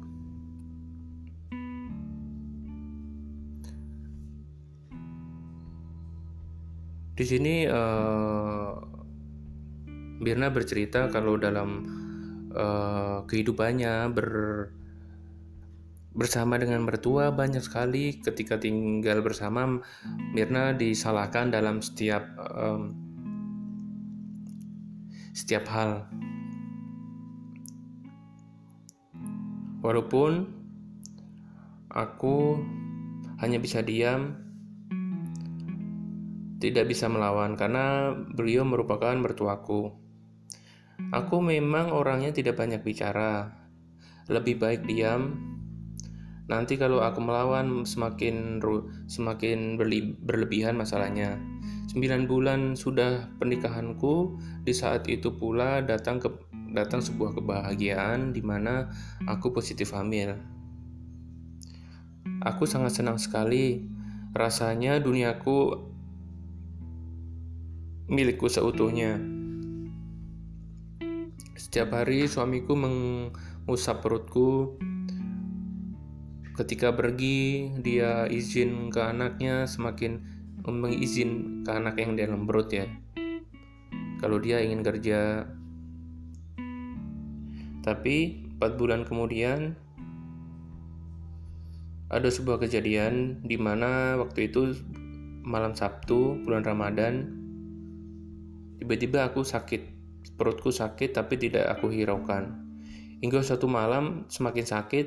di 7.12 7.24
sini 7.28 7.68
uh, 7.68 8.72
Birna 10.24 10.48
bercerita 10.48 11.12
kalau 11.12 11.36
dalam 11.36 11.84
uh, 12.56 13.20
kehidupannya 13.28 14.08
ber 14.08 14.28
bersama 16.16 16.56
dengan 16.56 16.88
mertua 16.88 17.28
banyak 17.36 17.60
sekali 17.60 18.16
ketika 18.16 18.56
tinggal 18.56 19.20
bersama 19.20 19.76
Mirna 20.32 20.72
disalahkan 20.72 21.52
dalam 21.52 21.84
setiap 21.84 22.24
um, 22.56 22.99
setiap 25.40 25.64
hal. 25.72 26.04
Walaupun 29.80 30.44
aku 31.88 32.60
hanya 33.40 33.56
bisa 33.56 33.80
diam 33.80 34.36
tidak 36.60 36.92
bisa 36.92 37.08
melawan 37.08 37.56
karena 37.56 38.12
beliau 38.12 38.68
merupakan 38.68 39.16
mertuaku. 39.16 39.96
Aku 41.08 41.40
memang 41.40 41.96
orangnya 41.96 42.36
tidak 42.36 42.60
banyak 42.60 42.84
bicara. 42.84 43.56
Lebih 44.28 44.60
baik 44.60 44.84
diam. 44.84 45.40
Nanti 46.52 46.76
kalau 46.76 47.00
aku 47.00 47.24
melawan 47.24 47.88
semakin 47.88 48.60
semakin 49.08 49.80
berlebihan 50.20 50.76
masalahnya. 50.76 51.40
Sembilan 51.90 52.30
bulan 52.30 52.60
sudah 52.78 53.34
pernikahanku, 53.42 54.38
di 54.62 54.70
saat 54.70 55.10
itu 55.10 55.34
pula 55.34 55.82
datang 55.82 56.22
ke 56.22 56.30
datang 56.70 57.02
sebuah 57.02 57.34
kebahagiaan 57.34 58.30
di 58.30 58.38
mana 58.46 58.94
aku 59.26 59.50
positif 59.50 59.90
hamil. 59.90 60.38
Aku 62.46 62.62
sangat 62.70 62.94
senang 62.94 63.18
sekali. 63.18 63.90
Rasanya 64.30 65.02
duniaku 65.02 65.90
milikku 68.06 68.46
seutuhnya. 68.46 69.18
Setiap 71.58 71.90
hari 71.90 72.30
suamiku 72.30 72.78
mengusap 72.78 73.98
perutku, 73.98 74.78
ketika 76.54 76.94
pergi 76.94 77.74
dia 77.82 78.30
izin 78.30 78.94
ke 78.94 79.02
anaknya 79.02 79.66
semakin 79.66 80.38
mengizin 80.70 81.62
ke 81.66 81.70
anak 81.74 81.98
yang 81.98 82.14
dalam 82.14 82.46
perut 82.46 82.70
ya. 82.70 82.86
Kalau 84.22 84.38
dia 84.38 84.62
ingin 84.62 84.86
kerja. 84.86 85.44
Tapi 87.80 88.46
4 88.60 88.76
bulan 88.76 89.08
kemudian 89.08 89.74
ada 92.12 92.28
sebuah 92.28 92.60
kejadian 92.60 93.40
di 93.46 93.56
mana 93.56 94.20
waktu 94.20 94.52
itu 94.52 94.76
malam 95.46 95.72
Sabtu 95.72 96.42
bulan 96.44 96.66
Ramadan 96.66 97.32
tiba-tiba 98.82 99.24
aku 99.24 99.46
sakit 99.46 99.80
perutku 100.36 100.68
sakit 100.68 101.16
tapi 101.16 101.40
tidak 101.40 101.72
aku 101.72 101.88
hiraukan. 101.88 102.68
Hingga 103.24 103.44
satu 103.44 103.68
malam 103.68 104.28
semakin 104.28 104.64
sakit 104.64 105.06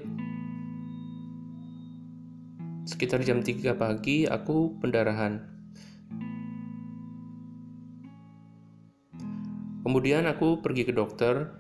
Sekitar 2.84 3.23
jam 3.23 3.39
3 3.39 3.80
pagi 3.80 4.28
aku 4.28 4.76
pendarahan. 4.84 5.53
Kemudian 9.84 10.24
aku 10.26 10.63
pergi 10.63 10.88
ke 10.88 10.96
dokter 10.96 11.52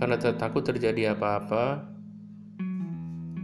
karena 0.00 0.16
takut 0.16 0.64
terjadi 0.64 1.12
apa-apa. 1.12 1.84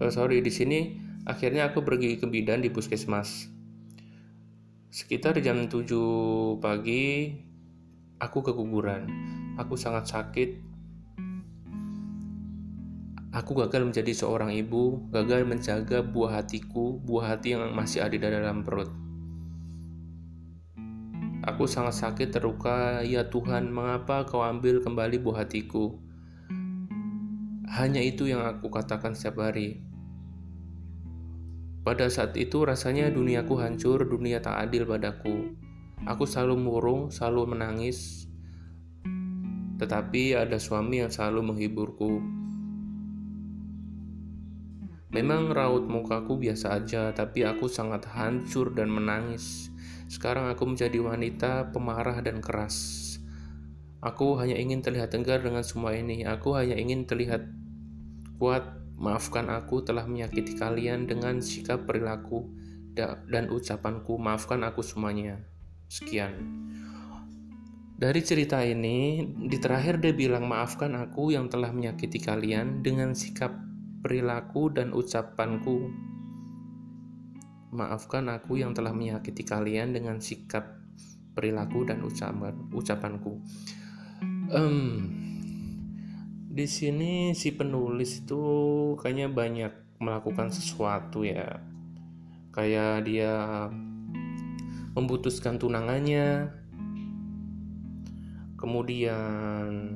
Oh, 0.01 0.11
sorry, 0.11 0.41
di 0.41 0.49
sini 0.49 0.97
akhirnya 1.29 1.69
aku 1.69 1.85
pergi 1.85 2.17
ke 2.17 2.25
bidan 2.25 2.65
di 2.65 2.73
puskesmas. 2.73 3.53
Sekitar 4.89 5.37
jam 5.45 5.69
7 5.69 6.57
pagi 6.59 7.37
aku 8.17 8.39
keguguran. 8.41 9.05
Aku 9.61 9.77
sangat 9.77 10.09
sakit 10.09 10.69
Aku 13.39 13.53
gagal 13.53 13.85
menjadi 13.85 14.11
seorang 14.17 14.57
ibu, 14.57 15.05
gagal 15.13 15.45
menjaga 15.45 16.01
buah 16.01 16.41
hatiku, 16.41 16.97
buah 17.05 17.37
hati 17.37 17.53
yang 17.53 17.71
masih 17.77 18.01
ada 18.01 18.17
dalam 18.17 18.65
perut. 18.65 18.89
Aku 21.47 21.71
sangat 21.71 21.95
sakit 21.95 22.35
terluka, 22.35 23.07
ya 23.07 23.31
Tuhan, 23.31 23.71
mengapa 23.71 24.27
kau 24.27 24.43
ambil 24.43 24.83
kembali 24.83 25.23
buah 25.23 25.47
hatiku? 25.47 25.95
Hanya 27.71 28.03
itu 28.03 28.27
yang 28.27 28.43
aku 28.43 28.67
katakan 28.75 29.15
setiap 29.15 29.47
hari. 29.47 29.79
Pada 31.87 32.11
saat 32.11 32.35
itu 32.35 32.67
rasanya 32.67 33.07
duniaku 33.15 33.55
hancur, 33.55 34.03
dunia 34.03 34.43
tak 34.43 34.67
adil 34.67 34.83
padaku. 34.83 35.55
Aku 36.11 36.27
selalu 36.27 36.59
murung, 36.59 37.15
selalu 37.15 37.55
menangis, 37.55 38.27
tetapi 39.79 40.35
ada 40.35 40.59
suami 40.59 41.07
yang 41.07 41.13
selalu 41.15 41.55
menghiburku. 41.55 42.19
Memang 45.15 45.55
raut 45.55 45.87
mukaku 45.87 46.35
biasa 46.37 46.83
aja, 46.83 47.15
tapi 47.15 47.47
aku 47.47 47.71
sangat 47.71 48.11
hancur 48.11 48.75
dan 48.75 48.91
menangis. 48.91 49.71
Sekarang 50.09 50.49
aku 50.49 50.65
menjadi 50.65 50.99
wanita 51.05 51.69
pemarah 51.69 52.25
dan 52.25 52.41
keras. 52.41 53.05
Aku 54.01 54.41
hanya 54.41 54.57
ingin 54.57 54.81
terlihat 54.81 55.13
tegar 55.13 55.45
dengan 55.45 55.61
semua 55.61 55.93
ini. 55.93 56.25
Aku 56.25 56.57
hanya 56.57 56.75
ingin 56.81 57.05
terlihat 57.05 57.45
kuat. 58.41 58.81
Maafkan 58.99 59.47
aku 59.47 59.87
telah 59.87 60.11
menyakiti 60.11 60.59
kalian 60.59 61.07
dengan 61.07 61.39
sikap 61.39 61.87
perilaku 61.87 62.51
dan 63.31 63.47
ucapanku. 63.47 64.19
Maafkan 64.19 64.67
aku 64.67 64.83
semuanya. 64.83 65.39
Sekian. 65.87 66.35
Dari 67.99 68.23
cerita 68.23 68.63
ini, 68.63 69.23
di 69.23 69.59
terakhir 69.59 69.99
dia 70.03 70.15
bilang 70.15 70.47
maafkan 70.47 70.95
aku 70.99 71.35
yang 71.35 71.47
telah 71.51 71.71
menyakiti 71.75 72.23
kalian 72.23 72.83
dengan 72.83 73.15
sikap 73.15 73.51
perilaku 74.03 74.71
dan 74.71 74.95
ucapanku. 74.95 75.91
Maafkan 77.69 78.33
aku 78.33 78.57
yang 78.57 78.73
telah 78.73 78.97
menyakiti 78.97 79.45
kalian 79.45 79.93
dengan 79.93 80.25
sikap, 80.25 80.81
perilaku, 81.37 81.85
dan 81.85 82.01
ucapan 82.01 82.57
ucapanku. 82.73 83.45
Um, 84.49 85.13
di 86.49 86.65
sini 86.65 87.37
si 87.37 87.53
penulis 87.53 88.25
itu 88.25 88.43
kayaknya 88.97 89.29
banyak 89.29 89.73
melakukan 90.01 90.49
sesuatu 90.49 91.29
ya, 91.29 91.61
kayak 92.57 93.05
dia 93.05 93.69
memutuskan 94.97 95.61
tunangannya, 95.61 96.49
kemudian 98.57 99.95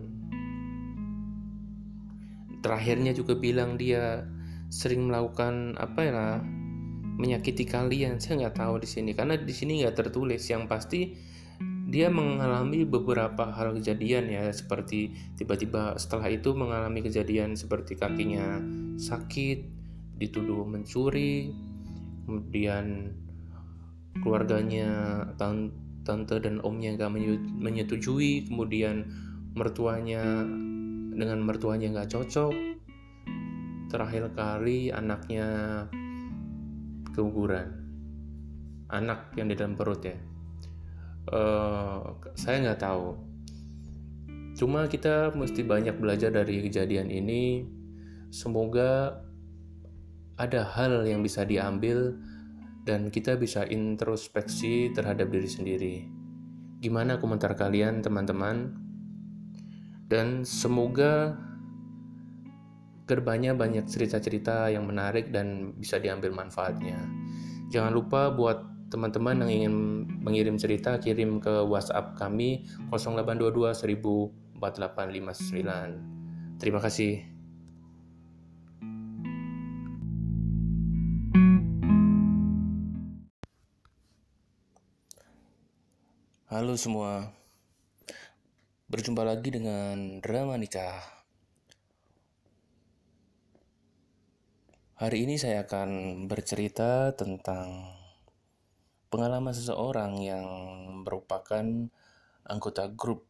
terakhirnya 2.61 3.11
juga 3.17 3.35
bilang 3.35 3.75
dia 3.81 4.29
sering 4.71 5.11
melakukan 5.11 5.75
apa 5.81 6.01
ya 6.05 6.23
menyakiti 7.17 7.65
kalian. 7.69 8.21
Saya 8.21 8.47
nggak 8.47 8.57
tahu 8.61 8.83
di 8.83 8.89
sini 8.89 9.11
karena 9.13 9.37
di 9.37 9.55
sini 9.55 9.83
nggak 9.83 9.97
tertulis. 9.97 10.43
Yang 10.49 10.63
pasti 10.69 11.01
dia 11.93 12.09
mengalami 12.09 12.89
beberapa 12.89 13.53
hal 13.53 13.77
kejadian 13.77 14.33
ya 14.33 14.49
seperti 14.49 15.13
tiba-tiba 15.37 16.01
setelah 16.01 16.33
itu 16.33 16.57
mengalami 16.57 17.05
kejadian 17.05 17.53
seperti 17.53 18.01
kakinya 18.01 18.65
sakit 18.97 19.69
dituduh 20.17 20.65
mencuri 20.65 21.53
kemudian 22.25 23.13
keluarganya 24.25 24.89
tante 25.37 26.37
dan 26.41 26.65
omnya 26.65 26.97
nggak 26.97 27.13
menyetujui 27.61 28.49
kemudian 28.49 29.05
mertuanya 29.53 30.49
dengan 31.13 31.45
mertuanya 31.45 31.93
nggak 31.93 32.11
cocok. 32.13 32.55
Terakhir 33.93 34.33
kali 34.33 34.89
anaknya 34.89 35.49
keguguran. 37.13 37.69
Anak 38.93 39.33
yang 39.37 39.49
di 39.49 39.57
dalam 39.57 39.77
perut 39.77 40.03
ya. 40.05 40.17
Uh, 41.29 42.19
saya 42.35 42.61
nggak 42.61 42.83
tahu. 42.83 43.15
Cuma 44.53 44.85
kita 44.91 45.33
mesti 45.33 45.65
banyak 45.65 45.97
belajar 45.97 46.29
dari 46.29 46.61
kejadian 46.61 47.09
ini. 47.09 47.65
Semoga 48.33 49.23
ada 50.37 50.65
hal 50.65 51.05
yang 51.05 51.21
bisa 51.21 51.45
diambil 51.45 52.17
dan 52.83 53.09
kita 53.15 53.39
bisa 53.39 53.63
introspeksi 53.69 54.91
terhadap 54.91 55.31
diri 55.31 55.49
sendiri. 55.49 55.97
Gimana 56.83 57.23
komentar 57.23 57.55
kalian 57.55 58.03
teman-teman? 58.03 58.75
Dan 60.11 60.45
semoga 60.45 61.39
ke 63.13 63.21
depannya 63.21 63.53
banyak 63.53 63.85
cerita-cerita 63.85 64.73
yang 64.73 64.89
menarik 64.89 65.29
dan 65.29 65.77
bisa 65.77 66.01
diambil 66.01 66.33
manfaatnya. 66.33 66.97
Jangan 67.69 67.93
lupa 67.93 68.33
buat 68.33 68.89
teman-teman 68.89 69.45
yang 69.45 69.53
ingin 69.53 69.75
mengirim 70.25 70.57
cerita 70.57 70.97
kirim 70.97 71.37
ke 71.37 71.61
WhatsApp 71.69 72.17
kami 72.17 72.65
0822 72.89 73.77
1000 73.77 74.43
4859. 74.63 76.57
Terima 76.63 76.79
kasih. 76.79 77.27
Halo 86.53 86.77
semua, 86.77 87.33
berjumpa 88.93 89.25
lagi 89.25 89.49
dengan 89.49 90.21
drama 90.21 90.61
nikah. 90.61 91.22
Hari 95.03 95.27
ini 95.27 95.35
saya 95.35 95.67
akan 95.67 95.91
bercerita 96.31 97.11
tentang 97.19 97.91
pengalaman 99.11 99.51
seseorang 99.51 100.15
yang 100.23 100.47
merupakan 101.03 101.91
anggota 102.47 102.87
grup 102.87 103.27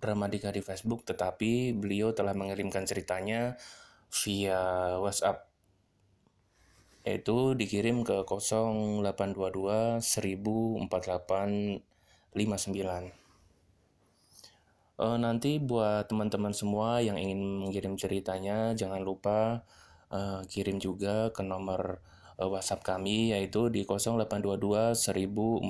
drama 0.00 0.24
nikah 0.24 0.56
di 0.56 0.64
Facebook, 0.64 1.04
tetapi 1.04 1.76
beliau 1.76 2.16
telah 2.16 2.32
mengirimkan 2.32 2.88
ceritanya 2.88 3.60
via 4.24 4.96
WhatsApp 4.96 5.44
yaitu 7.04 7.52
dikirim 7.52 8.00
ke 8.00 8.24
0822 8.24 10.00
1048 10.00 10.00
59. 10.00 10.88
Uh, 14.96 15.20
nanti 15.20 15.60
buat 15.60 16.08
teman-teman 16.08 16.56
semua 16.56 17.04
yang 17.04 17.20
ingin 17.20 17.68
mengirim 17.68 18.00
ceritanya, 18.00 18.72
jangan 18.72 19.04
lupa 19.04 19.60
uh, 20.12 20.42
kirim 20.46 20.78
juga 20.82 21.30
ke 21.34 21.42
nomor 21.42 22.02
uh, 22.38 22.48
WhatsApp 22.50 22.84
kami 22.84 23.32
yaitu 23.34 23.68
di 23.72 23.86
0822 23.86 24.94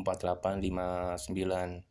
104859. 0.03 1.85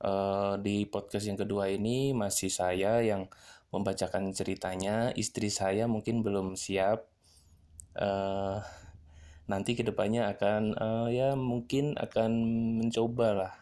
Uh, 0.00 0.56
di 0.64 0.88
podcast 0.88 1.28
yang 1.28 1.36
kedua 1.36 1.68
ini 1.68 2.16
masih 2.16 2.48
saya 2.48 3.04
yang 3.04 3.28
membacakan 3.68 4.32
ceritanya. 4.32 5.12
Istri 5.12 5.52
saya 5.52 5.84
mungkin 5.84 6.24
belum 6.24 6.56
siap. 6.56 7.04
Uh, 7.98 8.62
nanti 9.50 9.74
ke 9.74 9.82
depannya 9.82 10.30
akan 10.30 10.78
uh, 10.78 11.08
ya 11.10 11.34
mungkin 11.34 11.98
akan 11.98 12.30
mencoba 12.78 13.28
lah 13.34 13.52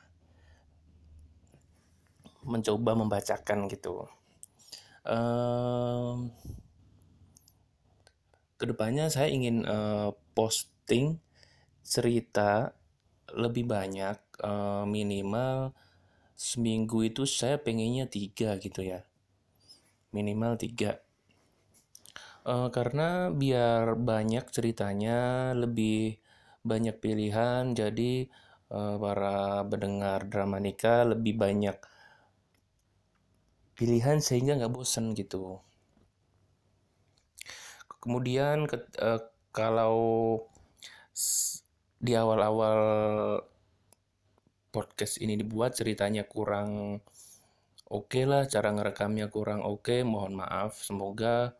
mencoba 2.49 2.97
membacakan 2.97 3.69
gitu. 3.69 4.09
Um, 5.05 6.33
ke 8.59 8.65
depannya 8.67 9.07
saya 9.09 9.31
ingin 9.31 9.65
uh, 9.65 10.11
posting 10.35 11.23
cerita 11.87 12.75
lebih 13.33 13.65
banyak 13.71 14.19
uh, 14.43 14.85
minimal 14.85 15.73
seminggu 16.35 17.07
itu 17.07 17.23
saya 17.25 17.57
pengennya 17.59 18.11
tiga 18.11 18.59
gitu 18.59 18.83
ya 18.83 19.07
minimal 20.11 20.59
tiga 20.59 20.99
uh, 22.45 22.69
karena 22.75 23.31
biar 23.31 23.95
banyak 23.95 24.51
ceritanya 24.51 25.53
lebih 25.55 26.19
banyak 26.67 26.99
pilihan 26.99 27.73
jadi 27.73 28.27
uh, 28.73 28.97
para 28.99 29.65
pendengar 29.69 30.29
drama 30.29 30.59
nikah 30.61 31.09
lebih 31.09 31.39
banyak 31.39 31.77
pilihan 33.79 34.19
sehingga 34.19 34.59
nggak 34.59 34.75
bosen 34.75 35.15
gitu. 35.15 35.63
Kemudian 37.99 38.71
ke, 38.71 38.87
uh, 39.03 39.23
kalau 39.51 39.97
di 41.99 42.15
awal-awal 42.15 42.81
podcast 44.71 45.19
ini 45.19 45.35
dibuat 45.35 45.75
ceritanya 45.75 46.23
kurang 46.23 47.03
oke 47.91 48.07
okay 48.13 48.25
lah, 48.29 48.47
cara 48.47 48.71
ngerekamnya 48.71 49.27
kurang 49.33 49.65
oke, 49.67 49.91
okay, 49.91 50.01
mohon 50.07 50.39
maaf. 50.39 50.79
Semoga 50.79 51.59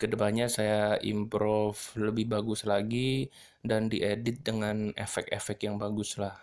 ke 0.00 0.10
depannya 0.10 0.50
saya 0.50 0.98
improve 0.98 1.78
lebih 1.94 2.26
bagus 2.32 2.66
lagi 2.66 3.30
dan 3.62 3.86
diedit 3.86 4.42
dengan 4.42 4.90
efek-efek 4.98 5.68
yang 5.68 5.78
bagus 5.78 6.18
lah. 6.18 6.34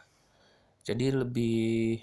Jadi 0.87 1.11
lebih 1.11 1.99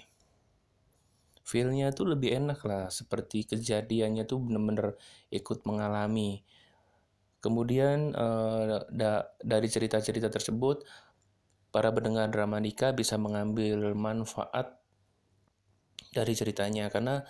feelnya 1.47 1.95
tuh 1.95 2.11
lebih 2.11 2.35
enak 2.35 2.59
lah 2.67 2.91
seperti 2.91 3.47
kejadiannya 3.47 4.27
tuh 4.27 4.37
bener-bener 4.43 4.99
ikut 5.31 5.63
mengalami 5.63 6.43
kemudian 7.43 8.11
da 8.91 9.29
dari 9.39 9.67
cerita-cerita 9.69 10.27
tersebut 10.27 10.83
para 11.69 11.93
pendengar 11.93 12.31
drama 12.33 12.57
nikah 12.57 12.95
bisa 12.95 13.19
mengambil 13.19 13.93
manfaat 13.93 14.79
dari 16.15 16.33
ceritanya 16.33 16.89
karena 16.89 17.21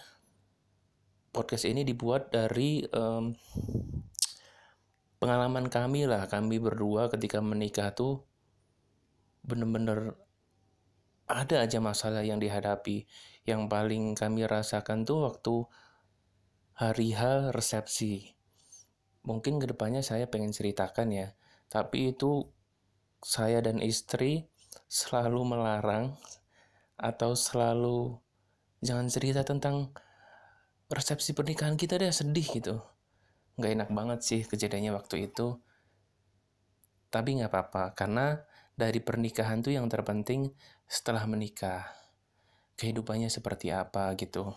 podcast 1.35 1.67
ini 1.67 1.83
dibuat 1.83 2.31
dari 2.31 2.85
um, 2.87 3.35
pengalaman 5.19 5.67
kami 5.67 6.07
lah 6.07 6.29
kami 6.29 6.61
berdua 6.61 7.11
ketika 7.11 7.43
menikah 7.43 7.91
tuh 7.91 8.23
bener-bener 9.43 10.15
ada 11.27 11.67
aja 11.67 11.83
masalah 11.83 12.23
yang 12.23 12.39
dihadapi. 12.39 13.03
Yang 13.43 13.61
paling 13.67 14.15
kami 14.15 14.47
rasakan 14.47 15.03
tuh 15.03 15.27
waktu 15.27 15.55
hari 16.79 17.11
H 17.11 17.51
resepsi. 17.51 18.36
Mungkin 19.27 19.59
ke 19.59 19.67
depannya 19.67 19.99
saya 19.99 20.31
pengen 20.31 20.55
ceritakan 20.55 21.11
ya, 21.11 21.27
tapi 21.67 22.15
itu 22.15 22.47
saya 23.19 23.59
dan 23.59 23.83
istri 23.83 24.47
selalu 24.87 25.43
melarang 25.43 26.15
atau 26.95 27.35
selalu 27.35 28.15
jangan 28.79 29.11
cerita 29.11 29.43
tentang 29.43 29.91
resepsi 30.87 31.35
pernikahan 31.35 31.75
kita 31.75 31.99
deh 31.99 32.07
sedih 32.07 32.47
gitu. 32.47 32.79
Nggak 33.59 33.71
enak 33.75 33.89
banget 33.91 34.19
sih 34.23 34.41
kejadiannya 34.47 34.95
waktu 34.95 35.27
itu. 35.27 35.59
Tapi 37.11 37.39
nggak 37.41 37.51
apa-apa, 37.51 37.91
karena 37.99 38.39
dari 38.77 39.03
pernikahan 39.03 39.59
tuh 39.59 39.75
yang 39.75 39.91
terpenting 39.91 40.55
setelah 40.87 41.27
menikah. 41.27 41.83
Kehidupannya 42.77 43.27
seperti 43.27 43.73
apa 43.73 44.13
gitu. 44.15 44.53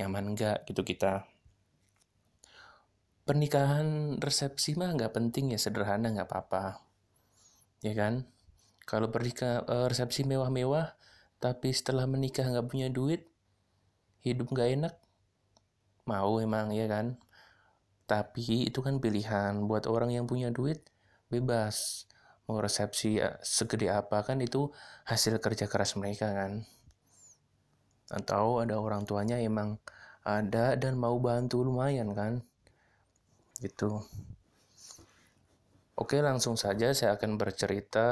Nyaman 0.00 0.34
nggak 0.34 0.66
gitu 0.66 0.82
kita. 0.82 1.33
Pernikahan 3.24 4.20
resepsi 4.20 4.76
mah 4.76 4.92
nggak 4.92 5.16
penting 5.16 5.56
ya, 5.56 5.58
sederhana 5.60 6.12
nggak 6.12 6.28
apa-apa. 6.28 6.84
Ya 7.80 7.96
kan? 7.96 8.28
Kalau 8.84 9.08
pernikah 9.08 9.64
eh, 9.64 9.86
resepsi 9.88 10.28
mewah-mewah, 10.28 10.96
tapi 11.40 11.72
setelah 11.72 12.04
menikah 12.04 12.44
nggak 12.44 12.68
punya 12.68 12.92
duit, 12.92 13.24
hidup 14.20 14.52
nggak 14.52 14.68
enak, 14.76 14.94
mau 16.04 16.36
emang 16.36 16.72
ya 16.76 16.84
kan? 16.84 17.16
Tapi 18.04 18.68
itu 18.68 18.84
kan 18.84 19.00
pilihan 19.00 19.64
buat 19.64 19.88
orang 19.88 20.12
yang 20.12 20.28
punya 20.28 20.52
duit, 20.52 20.84
bebas 21.32 22.04
mau 22.44 22.60
resepsi 22.60 23.24
ya, 23.24 23.40
segede 23.40 23.88
apa 23.88 24.20
kan 24.20 24.36
itu 24.44 24.68
hasil 25.08 25.40
kerja 25.40 25.64
keras 25.64 25.96
mereka 25.96 26.28
kan 26.28 26.68
atau 28.12 28.60
ada 28.60 28.76
orang 28.76 29.08
tuanya 29.08 29.40
emang 29.40 29.80
ada 30.24 30.76
dan 30.76 31.00
mau 31.00 31.16
bantu 31.16 31.64
lumayan 31.64 32.12
kan 32.12 32.44
gitu. 33.62 34.02
Oke 35.94 36.18
langsung 36.18 36.58
saja 36.58 36.90
saya 36.90 37.14
akan 37.14 37.38
bercerita 37.38 38.06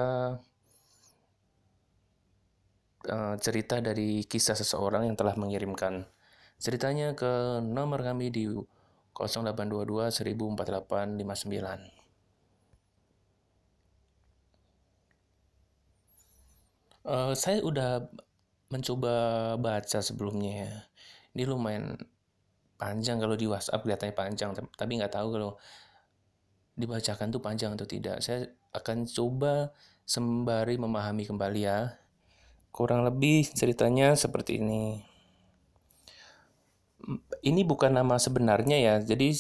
uh, 3.11 3.35
cerita 3.43 3.83
dari 3.83 4.23
kisah 4.23 4.55
seseorang 4.55 5.11
yang 5.11 5.17
telah 5.19 5.35
mengirimkan. 5.35 6.07
Ceritanya 6.63 7.19
ke 7.19 7.59
nomor 7.59 8.07
kami 8.07 8.31
di 8.31 8.47
0822 9.15 10.15
1459 10.15 12.03
Uh, 17.03 17.35
saya 17.35 17.59
udah 17.67 18.07
mencoba 18.71 19.15
baca 19.59 19.99
sebelumnya 19.99 20.53
ya. 20.71 20.75
Ini 21.35 21.51
lumayan 21.51 21.99
panjang 22.83 23.23
kalau 23.23 23.39
di 23.39 23.47
WhatsApp 23.47 23.87
kelihatannya 23.87 24.17
panjang, 24.19 24.51
tapi 24.75 24.99
nggak 24.99 25.15
tahu 25.15 25.39
kalau 25.39 25.55
dibacakan 26.75 27.31
tuh 27.31 27.39
panjang 27.39 27.79
atau 27.79 27.87
tidak. 27.87 28.19
Saya 28.19 28.51
akan 28.75 29.07
coba 29.07 29.71
sembari 30.03 30.75
memahami 30.83 31.23
kembali 31.23 31.63
ya. 31.63 31.95
Kurang 32.75 33.07
lebih 33.07 33.47
ceritanya 33.55 34.19
seperti 34.19 34.59
ini. 34.59 34.99
Ini 37.47 37.63
bukan 37.63 37.95
nama 37.95 38.19
sebenarnya 38.19 38.79
ya, 38.79 38.95
jadi 39.03 39.31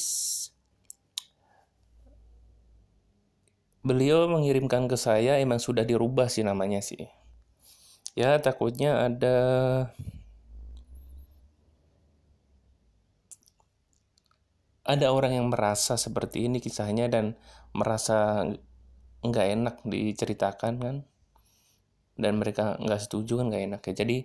beliau 3.82 4.30
mengirimkan 4.30 4.86
ke 4.86 4.94
saya 4.94 5.42
emang 5.42 5.58
sudah 5.58 5.82
dirubah 5.82 6.30
sih 6.30 6.46
namanya 6.46 6.78
sih 6.78 7.02
ya 8.14 8.38
takutnya 8.38 9.10
ada 9.10 9.36
ada 14.82 15.14
orang 15.14 15.38
yang 15.38 15.46
merasa 15.48 15.94
seperti 15.94 16.50
ini 16.50 16.58
kisahnya 16.58 17.06
dan 17.06 17.38
merasa 17.74 18.42
nggak 19.22 19.46
enak 19.54 19.74
diceritakan 19.86 20.74
kan 20.82 20.96
dan 22.18 22.32
mereka 22.36 22.74
nggak 22.82 23.00
setuju 23.00 23.40
kan 23.40 23.46
nggak 23.54 23.64
enak 23.70 23.82
ya 23.86 23.94
jadi 24.02 24.16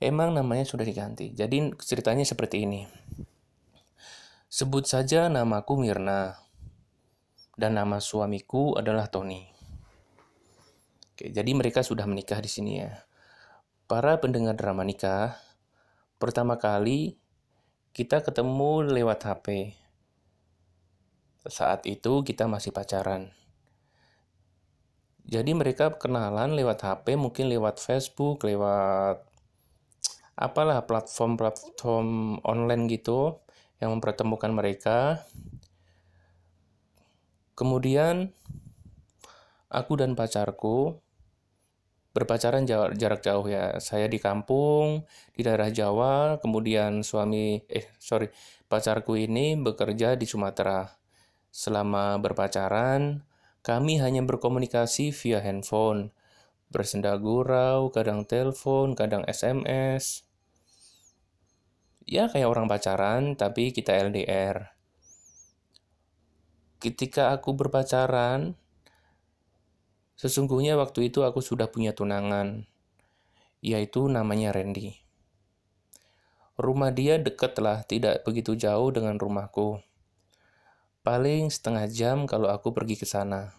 emang 0.00 0.32
namanya 0.34 0.64
sudah 0.64 0.82
diganti. 0.82 1.30
Jadi 1.36 1.76
ceritanya 1.78 2.24
seperti 2.24 2.64
ini. 2.64 2.88
Sebut 4.50 4.88
saja 4.88 5.30
namaku 5.30 5.78
Mirna 5.78 6.34
dan 7.54 7.76
nama 7.76 8.02
suamiku 8.02 8.74
adalah 8.74 9.06
Tony. 9.06 9.46
Oke, 11.14 11.30
jadi 11.30 11.52
mereka 11.54 11.84
sudah 11.84 12.08
menikah 12.08 12.40
di 12.42 12.50
sini 12.50 12.82
ya. 12.82 13.06
Para 13.86 14.18
pendengar 14.18 14.56
drama 14.58 14.82
nikah, 14.82 15.38
pertama 16.18 16.58
kali 16.58 17.20
kita 17.94 18.24
ketemu 18.24 18.90
lewat 18.90 19.28
HP. 19.28 19.76
Saat 21.48 21.88
itu 21.88 22.20
kita 22.20 22.44
masih 22.44 22.72
pacaran. 22.74 23.32
Jadi 25.30 25.54
mereka 25.54 25.94
kenalan 25.94 26.58
lewat 26.58 26.82
HP, 26.82 27.14
mungkin 27.14 27.46
lewat 27.48 27.78
Facebook, 27.78 28.42
lewat 28.42 29.22
apalah 30.34 30.82
platform-platform 30.88 32.40
online 32.42 32.90
gitu 32.90 33.38
yang 33.78 33.94
mempertemukan 33.94 34.50
mereka. 34.50 35.22
Kemudian 37.54 38.32
aku 39.70 39.92
dan 40.00 40.18
pacarku 40.18 40.98
berpacaran 42.10 42.66
jarak 42.66 43.22
jauh 43.22 43.46
ya. 43.46 43.78
Saya 43.78 44.10
di 44.10 44.18
kampung 44.18 45.06
di 45.30 45.46
daerah 45.46 45.70
Jawa, 45.70 46.42
kemudian 46.42 47.06
suami 47.06 47.62
eh 47.70 47.86
sorry 48.02 48.26
pacarku 48.66 49.14
ini 49.14 49.54
bekerja 49.54 50.18
di 50.18 50.26
Sumatera. 50.26 50.99
Selama 51.50 52.16
berpacaran, 52.22 53.26
kami 53.66 53.98
hanya 53.98 54.22
berkomunikasi 54.22 55.10
via 55.10 55.42
handphone, 55.42 56.14
bersenda 56.70 57.18
gurau, 57.18 57.90
kadang 57.90 58.24
telepon, 58.24 58.94
kadang 58.94 59.26
SMS 59.26 60.30
ya 62.10 62.26
kayak 62.26 62.50
orang 62.50 62.66
pacaran 62.66 63.38
tapi 63.38 63.70
kita 63.70 63.94
LDR. 63.94 64.74
Ketika 66.82 67.30
aku 67.30 67.54
berpacaran, 67.54 68.58
sesungguhnya 70.18 70.74
waktu 70.74 71.12
itu 71.12 71.22
aku 71.22 71.38
sudah 71.38 71.70
punya 71.70 71.94
tunangan, 71.94 72.66
yaitu 73.62 74.10
namanya 74.10 74.50
Randy. 74.50 74.98
Rumah 76.58 76.90
dia 76.92 77.16
dekat 77.20 77.56
lah, 77.62 77.86
tidak 77.86 78.26
begitu 78.26 78.58
jauh 78.58 78.90
dengan 78.90 79.16
rumahku. 79.16 79.80
Paling 81.00 81.48
setengah 81.48 81.88
jam 81.88 82.28
kalau 82.28 82.52
aku 82.52 82.76
pergi 82.76 82.96
ke 83.00 83.08
sana. 83.08 83.56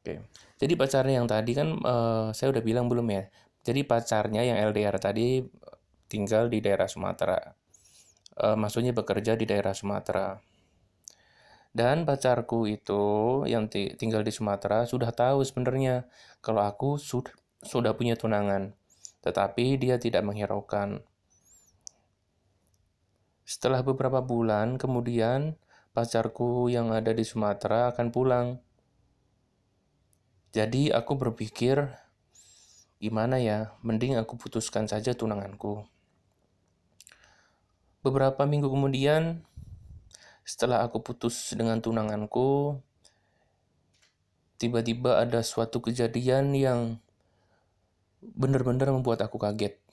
Oke, 0.00 0.24
jadi 0.56 0.72
pacarnya 0.78 1.20
yang 1.20 1.28
tadi 1.28 1.52
kan 1.52 1.76
uh, 1.84 2.32
saya 2.32 2.54
udah 2.54 2.62
bilang 2.64 2.88
belum 2.88 3.04
ya. 3.10 3.28
Jadi 3.60 3.84
pacarnya 3.84 4.40
yang 4.40 4.56
LDR 4.72 4.96
tadi 4.96 5.44
tinggal 6.10 6.50
di 6.50 6.58
daerah 6.58 6.90
Sumatera. 6.90 7.38
E, 8.34 8.46
maksudnya 8.58 8.90
bekerja 8.90 9.38
di 9.38 9.46
daerah 9.46 9.70
Sumatera. 9.70 10.34
Dan 11.70 12.02
pacarku 12.02 12.66
itu 12.66 13.04
yang 13.46 13.70
tinggal 13.70 14.26
di 14.26 14.34
Sumatera 14.34 14.88
sudah 14.90 15.14
tahu 15.14 15.46
sebenarnya 15.46 16.10
kalau 16.42 16.66
aku 16.66 16.98
sudah 16.98 17.30
sudah 17.62 17.94
punya 17.94 18.18
tunangan. 18.18 18.74
Tetapi 19.22 19.78
dia 19.78 20.00
tidak 20.02 20.26
menghiraukan. 20.26 21.04
Setelah 23.50 23.82
beberapa 23.82 24.22
bulan 24.22 24.78
kemudian 24.78 25.58
pacarku 25.90 26.70
yang 26.70 26.94
ada 26.94 27.10
di 27.10 27.26
Sumatera 27.26 27.90
akan 27.90 28.14
pulang. 28.14 28.62
Jadi 30.54 30.94
aku 30.94 31.18
berpikir, 31.18 31.90
gimana 33.02 33.42
ya, 33.42 33.74
mending 33.82 34.14
aku 34.22 34.38
putuskan 34.38 34.86
saja 34.86 35.18
tunanganku. 35.18 35.82
Beberapa 38.06 38.46
minggu 38.46 38.70
kemudian, 38.70 39.42
setelah 40.46 40.86
aku 40.86 41.02
putus 41.02 41.50
dengan 41.50 41.82
tunanganku, 41.82 42.78
tiba-tiba 44.62 45.26
ada 45.26 45.42
suatu 45.42 45.82
kejadian 45.82 46.54
yang 46.54 47.02
benar-benar 48.22 48.94
membuat 48.94 49.26
aku 49.26 49.42
kaget. 49.42 49.89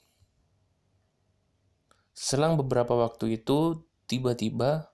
Selang 2.18 2.58
beberapa 2.58 2.98
waktu 2.98 3.38
itu, 3.38 3.86
tiba-tiba 4.10 4.90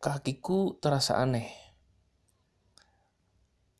kakiku 0.00 0.80
terasa 0.80 1.20
aneh. 1.20 1.52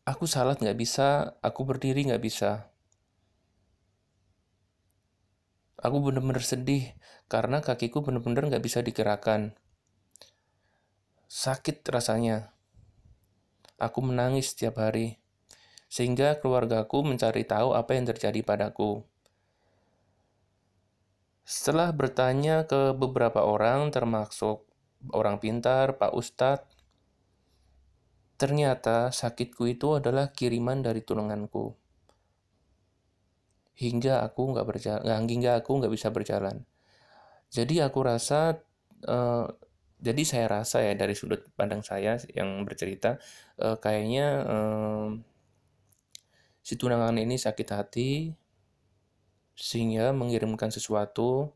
Aku 0.05 0.29
salat 0.29 0.61
nggak 0.61 0.77
bisa, 0.77 1.41
aku 1.41 1.65
berdiri 1.65 2.05
nggak 2.05 2.21
bisa. 2.21 2.69
Aku 5.81 6.05
benar-benar 6.05 6.45
sedih 6.45 6.93
karena 7.33 7.65
kakiku 7.65 8.05
benar-benar 8.05 8.53
nggak 8.53 8.61
bisa 8.61 8.85
digerakkan. 8.85 9.57
Sakit 11.33 11.81
rasanya. 11.89 12.53
Aku 13.81 14.05
menangis 14.05 14.53
setiap 14.53 14.85
hari. 14.85 15.17
Sehingga 15.89 16.45
keluargaku 16.45 17.09
mencari 17.09 17.49
tahu 17.49 17.73
apa 17.73 17.97
yang 17.97 18.05
terjadi 18.05 18.45
padaku. 18.45 19.16
Setelah 21.47 21.95
bertanya 21.95 22.67
ke 22.67 22.91
beberapa 22.91 23.47
orang, 23.47 23.95
termasuk 23.95 24.67
orang 25.15 25.39
pintar, 25.39 25.95
Pak 25.95 26.11
Ustadz, 26.11 26.67
ternyata 28.35 29.15
sakitku 29.15 29.65
itu 29.71 29.95
adalah 29.97 30.35
kiriman 30.35 30.83
dari 30.83 31.01
tunanganku 31.01 31.73
hingga 33.77 34.25
aku 34.25 34.57
nggak 34.57 34.67
berjalan 34.67 35.23
hingga 35.29 35.61
aku 35.61 35.71
nggak 35.81 35.93
bisa 35.93 36.09
berjalan. 36.09 36.65
Jadi 37.53 37.81
aku 37.85 38.01
rasa 38.03 38.57
uh, 39.05 39.47
jadi 40.01 40.23
saya 40.25 40.47
rasa 40.61 40.85
ya 40.85 40.93
dari 40.97 41.13
sudut 41.17 41.45
pandang 41.57 41.81
saya 41.85 42.21
yang 42.33 42.65
bercerita 42.65 43.21
uh, 43.61 43.77
kayaknya 43.81 44.27
uh, 44.45 45.09
si 46.61 46.75
tunangan 46.77 47.17
ini 47.17 47.37
sakit 47.37 47.69
hati 47.73 48.33
sehingga 49.57 50.13
mengirimkan 50.13 50.69
sesuatu 50.69 51.51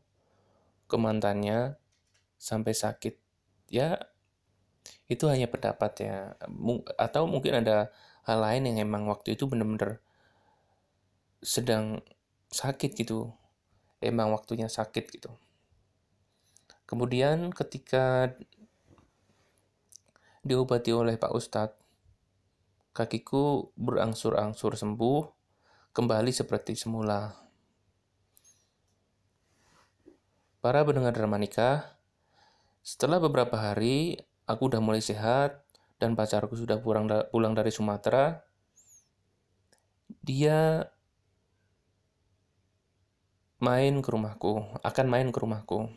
ke 0.89 0.97
mantannya 0.97 1.77
sampai 2.41 2.73
sakit. 2.73 3.15
Ya 3.69 4.11
itu 5.05 5.29
hanya 5.29 5.47
pendapat 5.47 5.91
ya. 6.01 6.17
Atau 6.97 7.29
mungkin 7.29 7.61
ada 7.61 7.93
hal 8.25 8.41
lain 8.41 8.73
yang 8.73 8.89
emang 8.89 9.05
waktu 9.05 9.37
itu 9.37 9.45
benar-benar 9.45 10.01
sedang 11.39 12.01
sakit 12.49 12.97
gitu. 12.97 13.31
Emang 14.01 14.33
waktunya 14.33 14.65
sakit 14.65 15.05
gitu. 15.13 15.31
Kemudian 16.89 17.53
ketika 17.53 18.33
diobati 20.41 20.89
oleh 20.91 21.15
Pak 21.21 21.31
Ustadz 21.31 21.79
kakiku 22.91 23.71
berangsur-angsur 23.79 24.75
sembuh 24.75 25.23
kembali 25.95 26.33
seperti 26.35 26.75
semula 26.75 27.40
para 30.61 30.85
pendengar 30.85 31.11
drama 31.17 31.41
nikah 31.41 31.97
setelah 32.85 33.17
beberapa 33.17 33.57
hari 33.57 34.17
aku 34.45 34.69
udah 34.69 34.81
mulai 34.81 35.01
sehat 35.01 35.65
dan 35.97 36.13
pacarku 36.13 36.53
sudah 36.57 36.81
pulang 36.81 37.09
pulang 37.29 37.53
dari 37.57 37.73
Sumatera 37.73 38.41
dia 40.21 40.85
main 43.61 44.01
ke 44.01 44.09
rumahku, 44.09 44.81
akan 44.81 45.05
main 45.05 45.29
ke 45.29 45.37
rumahku. 45.37 45.89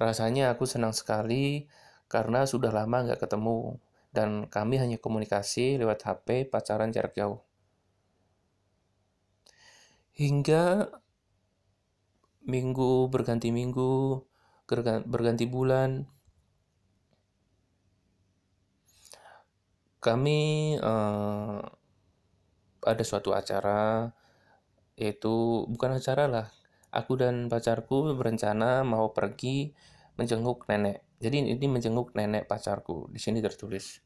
Rasanya 0.00 0.52
aku 0.52 0.64
senang 0.64 0.96
sekali 0.96 1.68
karena 2.08 2.48
sudah 2.48 2.72
lama 2.72 3.04
nggak 3.04 3.20
ketemu 3.20 3.76
dan 4.12 4.48
kami 4.48 4.80
hanya 4.80 4.96
komunikasi 4.96 5.76
lewat 5.76 6.04
HP 6.04 6.48
pacaran 6.48 6.88
jarak 6.92 7.12
jauh. 7.12 7.44
Hingga 10.16 10.88
minggu 12.46 13.10
berganti 13.10 13.50
minggu, 13.50 14.22
berganti 15.06 15.44
bulan, 15.50 16.06
kami 19.98 20.38
uh, 20.78 21.58
ada 22.86 23.02
suatu 23.02 23.34
acara 23.34 24.14
yaitu 24.96 25.66
bukan 25.68 25.98
acara 25.98 26.24
lah 26.30 26.46
aku 26.94 27.20
dan 27.20 27.52
pacarku 27.52 28.16
berencana 28.16 28.86
mau 28.86 29.12
pergi 29.12 29.74
menjenguk 30.16 30.64
nenek. 30.70 31.04
Jadi 31.20 31.52
ini 31.52 31.66
menjenguk 31.68 32.16
nenek 32.16 32.48
pacarku. 32.48 33.12
Di 33.12 33.20
sini 33.20 33.44
tertulis. 33.44 34.00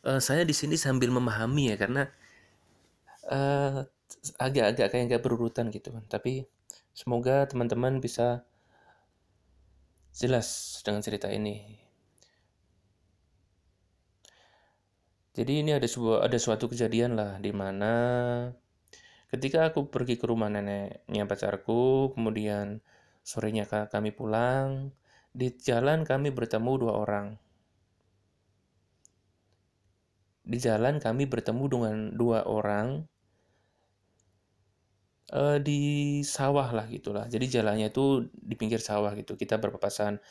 Uh, 0.00 0.20
saya 0.20 0.46
di 0.48 0.56
sini 0.56 0.80
sambil 0.80 1.12
memahami 1.12 1.72
ya 1.72 1.76
karena 1.76 2.08
uh, 3.28 3.84
agak-agak 4.40 4.88
kayak 4.88 5.04
nggak 5.12 5.22
berurutan 5.24 5.68
gitu 5.68 5.92
kan. 5.92 6.04
Tapi 6.08 6.48
semoga 6.94 7.44
teman-teman 7.50 8.00
bisa 8.00 8.46
jelas 10.14 10.80
dengan 10.86 11.02
cerita 11.02 11.28
ini. 11.28 11.82
Jadi 15.34 15.66
ini 15.66 15.74
ada 15.74 15.90
sebuah 15.90 16.22
ada 16.22 16.38
suatu 16.38 16.70
kejadian 16.70 17.18
lah 17.18 17.42
di 17.42 17.50
mana 17.50 17.92
Ketika 19.34 19.66
aku 19.66 19.90
pergi 19.90 20.14
ke 20.14 20.30
rumah 20.30 20.46
neneknya 20.46 21.26
pacarku, 21.26 22.14
kemudian 22.14 22.78
sorenya 23.26 23.66
kami 23.66 24.14
pulang, 24.14 24.94
di 25.34 25.50
jalan 25.58 26.06
kami 26.06 26.30
bertemu 26.30 26.72
dua 26.78 26.94
orang. 26.94 27.34
Di 30.46 30.54
jalan 30.62 31.02
kami 31.02 31.26
bertemu 31.26 31.64
dengan 31.66 31.96
dua 32.14 32.46
orang 32.46 33.10
uh, 35.34 35.58
di 35.58 36.22
sawah 36.22 36.70
lah 36.70 36.86
gitulah. 36.86 37.26
Jadi 37.26 37.50
jalannya 37.50 37.90
itu 37.90 38.30
di 38.30 38.54
pinggir 38.54 38.78
sawah 38.78 39.12
gitu. 39.18 39.34
Kita 39.34 39.58
berpapasan. 39.58 40.22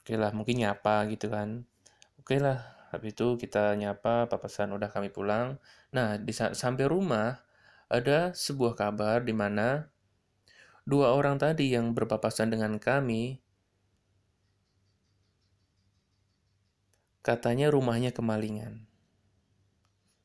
Oke 0.00 0.16
lah, 0.16 0.32
mungkin 0.32 0.64
nyapa 0.64 1.04
gitu 1.12 1.28
kan. 1.28 1.68
Oke 2.16 2.40
lah, 2.40 2.88
habis 2.90 3.12
itu 3.12 3.36
kita 3.36 3.76
nyapa, 3.76 4.26
papasan 4.32 4.72
udah 4.72 4.88
kami 4.88 5.12
pulang. 5.12 5.60
Nah, 5.92 6.16
di 6.16 6.32
sampai 6.32 6.88
rumah 6.88 7.44
ada 7.92 8.32
sebuah 8.32 8.76
kabar 8.76 9.24
di 9.24 9.32
mana 9.36 9.88
dua 10.88 11.12
orang 11.12 11.36
tadi 11.36 11.72
yang 11.76 11.92
berpapasan 11.92 12.52
dengan 12.52 12.80
kami 12.80 13.40
katanya 17.20 17.68
rumahnya 17.68 18.16
kemalingan. 18.16 18.88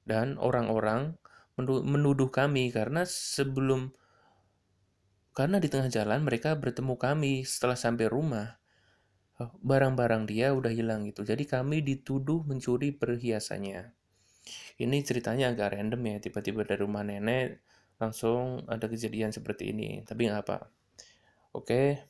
Dan 0.04 0.36
orang-orang 0.36 1.16
menuduh 1.60 2.34
kami 2.34 2.74
karena 2.74 3.06
sebelum 3.06 3.94
karena 5.34 5.58
di 5.58 5.70
tengah 5.70 5.90
jalan 5.90 6.22
mereka 6.22 6.54
bertemu 6.54 6.94
kami 6.98 7.42
setelah 7.42 7.74
sampai 7.74 8.06
rumah 8.06 8.58
oh, 9.42 9.50
barang-barang 9.66 10.30
dia 10.30 10.54
udah 10.54 10.70
hilang 10.70 11.10
gitu. 11.10 11.26
Jadi 11.26 11.50
kami 11.50 11.82
dituduh 11.82 12.46
mencuri 12.46 12.94
perhiasannya. 12.94 13.94
Ini 14.78 14.98
ceritanya 15.02 15.56
agak 15.56 15.74
random 15.78 16.02
ya 16.06 16.18
tiba-tiba 16.22 16.62
dari 16.68 16.82
rumah 16.86 17.02
nenek 17.02 17.64
langsung 17.98 18.66
ada 18.68 18.86
kejadian 18.86 19.34
seperti 19.34 19.74
ini 19.74 20.06
tapi 20.06 20.30
nggak 20.30 20.42
apa. 20.46 20.70
Oke. 21.58 22.10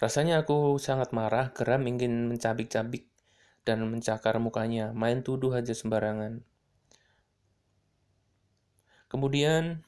Rasanya 0.00 0.42
aku 0.42 0.80
sangat 0.82 1.14
marah 1.14 1.54
geram 1.54 1.86
ingin 1.86 2.26
mencabik-cabik 2.26 3.11
dan 3.62 3.86
mencakar 3.86 4.38
mukanya, 4.42 4.90
main 4.94 5.22
tuduh 5.22 5.54
aja 5.54 5.70
sembarangan. 5.70 6.42
Kemudian 9.06 9.84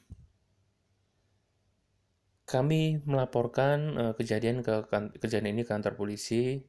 kami 2.45 3.01
melaporkan 3.09 3.79
uh, 3.97 4.13
kejadian 4.13 4.61
ke 4.61 4.85
kan, 4.85 5.09
kejadian 5.17 5.57
ini 5.57 5.65
ke 5.65 5.73
kantor 5.73 5.97
polisi. 5.97 6.61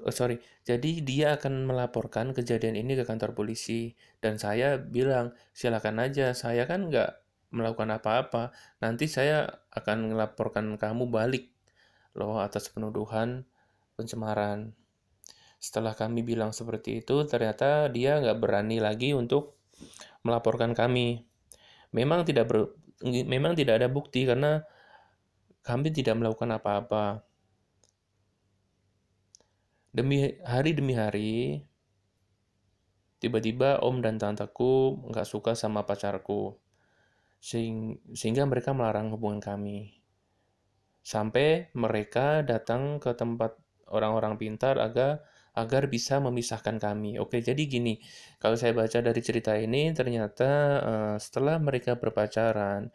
Oh, 0.00 0.08
sorry, 0.08 0.40
jadi 0.64 1.04
dia 1.04 1.36
akan 1.36 1.68
melaporkan 1.68 2.32
kejadian 2.32 2.72
ini 2.80 2.96
ke 2.96 3.04
kantor 3.04 3.36
polisi 3.36 3.92
dan 4.24 4.40
saya 4.40 4.80
bilang 4.80 5.36
silakan 5.52 6.00
aja, 6.00 6.32
saya 6.32 6.64
kan 6.64 6.88
nggak 6.88 7.20
melakukan 7.52 8.00
apa-apa. 8.00 8.56
Nanti 8.80 9.04
saya 9.04 9.60
akan 9.76 10.16
melaporkan 10.16 10.80
kamu 10.80 11.12
balik 11.12 11.52
loh 12.16 12.40
atas 12.40 12.72
penuduhan 12.72 13.44
pencemaran. 14.00 14.72
Setelah 15.60 15.92
kami 15.92 16.24
bilang 16.24 16.56
seperti 16.56 17.04
itu, 17.04 17.28
ternyata 17.28 17.92
dia 17.92 18.16
nggak 18.16 18.40
berani 18.40 18.80
lagi 18.80 19.12
untuk 19.12 19.60
melaporkan 20.24 20.72
kami. 20.72 21.28
Memang 21.92 22.24
tidak 22.24 22.48
ber, 22.48 22.72
memang 23.04 23.52
tidak 23.52 23.84
ada 23.84 23.88
bukti 23.92 24.24
karena 24.24 24.64
kami 25.60 25.92
tidak 25.92 26.16
melakukan 26.16 26.56
apa-apa. 26.56 27.20
Demi 29.92 30.40
hari 30.46 30.72
demi 30.72 30.96
hari, 30.96 31.60
tiba-tiba 33.20 33.84
om 33.84 34.00
dan 34.00 34.16
tanteku 34.16 34.96
nggak 35.12 35.28
suka 35.28 35.52
sama 35.52 35.84
pacarku, 35.84 36.56
sehingga 38.16 38.48
mereka 38.48 38.72
melarang 38.72 39.12
hubungan 39.12 39.44
kami. 39.44 40.00
Sampai 41.04 41.68
mereka 41.76 42.40
datang 42.44 42.96
ke 42.96 43.12
tempat 43.12 43.56
orang-orang 43.90 44.38
pintar 44.40 44.78
agar 44.78 45.22
agar 45.54 45.90
bisa 45.90 46.22
memisahkan 46.22 46.78
kami. 46.78 47.18
Oke, 47.18 47.42
jadi 47.42 47.58
gini, 47.66 47.98
kalau 48.38 48.54
saya 48.54 48.70
baca 48.70 49.02
dari 49.02 49.20
cerita 49.20 49.58
ini 49.58 49.90
ternyata 49.90 50.50
uh, 50.80 51.16
setelah 51.18 51.58
mereka 51.58 51.98
berpacaran 51.98 52.90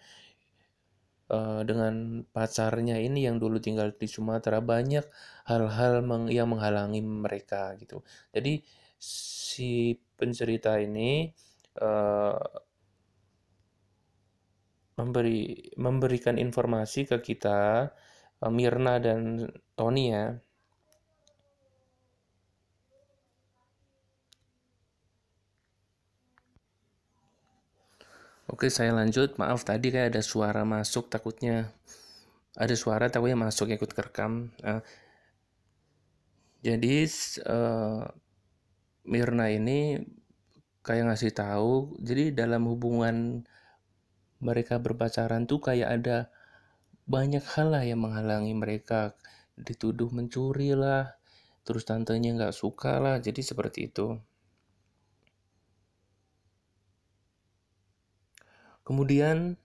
uh, 1.29 1.61
dengan 1.67 2.23
pacarnya 2.31 2.97
ini 3.01 3.27
yang 3.27 3.37
dulu 3.41 3.59
tinggal 3.59 3.91
di 3.91 4.07
Sumatera 4.07 4.63
banyak 4.63 5.03
hal-hal 5.51 6.01
meng 6.05 6.31
yang 6.31 6.47
menghalangi 6.51 7.03
mereka 7.03 7.75
gitu. 7.75 8.01
Jadi 8.31 8.63
si 8.97 9.99
pencerita 10.15 10.79
ini 10.79 11.27
uh, 11.83 12.39
memberi 14.95 15.59
memberikan 15.75 16.39
informasi 16.39 17.03
ke 17.03 17.19
kita 17.19 17.91
Mirna 18.47 18.95
dan 19.01 19.43
Tony 19.75 20.11
ya 20.11 20.39
Oke, 28.45 28.69
saya 28.69 28.93
lanjut. 28.93 29.41
Maaf 29.41 29.65
tadi 29.65 29.89
kayak 29.89 30.13
ada 30.13 30.21
suara 30.21 30.61
masuk 30.61 31.09
takutnya 31.09 31.73
ada 32.55 32.75
suara 32.77 33.11
takutnya 33.11 33.35
masuk 33.35 33.73
ikut 33.73 33.91
kerekam. 33.91 34.53
Uh, 34.63 34.79
jadi 36.63 37.05
uh, 37.45 38.05
Mirna 39.05 39.53
ini 39.53 40.01
kayak 40.81 41.13
ngasih 41.13 41.33
tahu, 41.33 41.97
jadi 42.01 42.33
dalam 42.33 42.65
hubungan 42.69 43.45
mereka 44.41 44.81
berpacaran 44.81 45.45
tuh 45.45 45.61
kayak 45.61 45.89
ada 46.01 46.17
banyak 47.05 47.41
hal 47.53 47.73
lah 47.73 47.85
yang 47.85 48.01
menghalangi 48.01 48.53
mereka 48.57 49.13
dituduh 49.57 50.09
mencuri 50.09 50.73
lah, 50.73 51.17
terus 51.65 51.85
tantenya 51.85 52.33
nggak 52.33 52.53
suka 52.53 52.97
lah, 52.97 53.21
jadi 53.21 53.41
seperti 53.45 53.93
itu. 53.93 54.17
Kemudian 58.85 59.57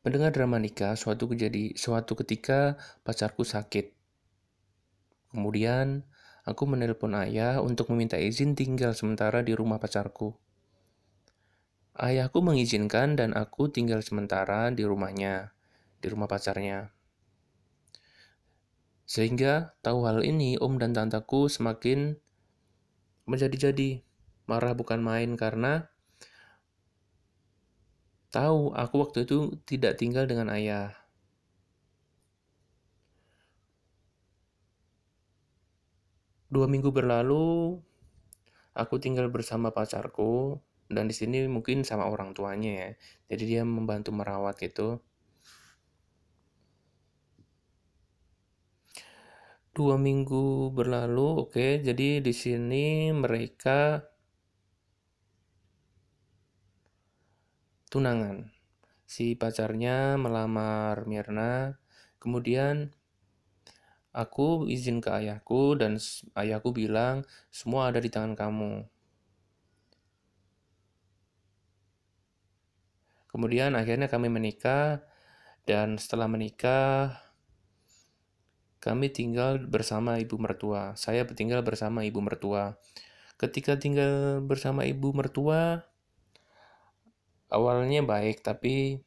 mendengar 0.00 0.32
drama 0.32 0.56
nikah 0.56 0.96
suatu 0.96 1.28
kejadi 1.28 1.76
suatu 1.76 2.16
ketika 2.16 2.80
pacarku 3.04 3.44
sakit. 3.44 3.92
Kemudian 5.36 6.08
aku 6.48 6.64
menelpon 6.64 7.12
ayah 7.12 7.60
untuk 7.60 7.92
meminta 7.92 8.16
izin 8.16 8.56
tinggal 8.56 8.96
sementara 8.96 9.44
di 9.44 9.52
rumah 9.52 9.76
pacarku. 9.76 10.32
Ayahku 11.96 12.40
mengizinkan 12.40 13.20
dan 13.20 13.36
aku 13.36 13.68
tinggal 13.68 14.00
sementara 14.00 14.68
di 14.72 14.84
rumahnya, 14.84 15.52
di 16.00 16.06
rumah 16.12 16.28
pacarnya. 16.28 16.92
Sehingga 19.08 19.76
tahu 19.80 20.04
hal 20.04 20.20
ini, 20.24 20.60
om 20.60 20.76
dan 20.76 20.92
tantaku 20.92 21.48
semakin 21.48 22.20
menjadi-jadi. 23.24 24.04
Marah 24.44 24.76
bukan 24.78 25.00
main 25.02 25.34
karena 25.40 25.88
tahu 28.36 28.76
aku 28.76 28.94
waktu 29.00 29.18
itu 29.24 29.56
tidak 29.64 29.96
tinggal 29.96 30.28
dengan 30.28 30.52
ayah. 30.52 30.92
Dua 36.52 36.68
minggu 36.68 36.92
berlalu, 36.92 37.80
aku 38.76 38.94
tinggal 39.00 39.32
bersama 39.32 39.72
pacarku, 39.72 40.60
dan 40.92 41.08
di 41.10 41.14
sini 41.16 41.48
mungkin 41.48 41.82
sama 41.82 42.06
orang 42.12 42.36
tuanya 42.36 42.72
ya. 42.76 42.90
Jadi 43.32 43.42
dia 43.56 43.62
membantu 43.64 44.12
merawat 44.12 44.60
gitu. 44.60 45.00
Dua 49.76 49.96
minggu 50.00 50.72
berlalu, 50.76 51.48
oke. 51.48 51.52
Okay, 51.52 51.72
jadi 51.84 52.20
di 52.20 52.32
sini 52.32 53.12
mereka 53.12 54.04
tunangan. 57.96 58.52
Si 59.08 59.32
pacarnya 59.40 60.20
melamar 60.20 61.08
Mirna, 61.08 61.80
kemudian 62.20 62.92
aku 64.12 64.68
izin 64.68 65.00
ke 65.00 65.08
ayahku 65.08 65.80
dan 65.80 65.96
ayahku 66.36 66.76
bilang 66.76 67.24
semua 67.48 67.88
ada 67.88 68.04
di 68.04 68.12
tangan 68.12 68.36
kamu. 68.36 68.84
Kemudian 73.32 73.72
akhirnya 73.72 74.12
kami 74.12 74.28
menikah 74.28 75.00
dan 75.64 75.96
setelah 75.96 76.28
menikah 76.28 77.16
kami 78.84 79.08
tinggal 79.08 79.56
bersama 79.64 80.20
ibu 80.20 80.36
mertua. 80.36 80.92
Saya 81.00 81.24
tinggal 81.24 81.64
bersama 81.64 82.04
ibu 82.04 82.20
mertua. 82.20 82.76
Ketika 83.40 83.80
tinggal 83.80 84.44
bersama 84.44 84.84
ibu 84.84 85.16
mertua, 85.16 85.84
awalnya 87.52 88.02
baik 88.02 88.42
tapi 88.42 89.02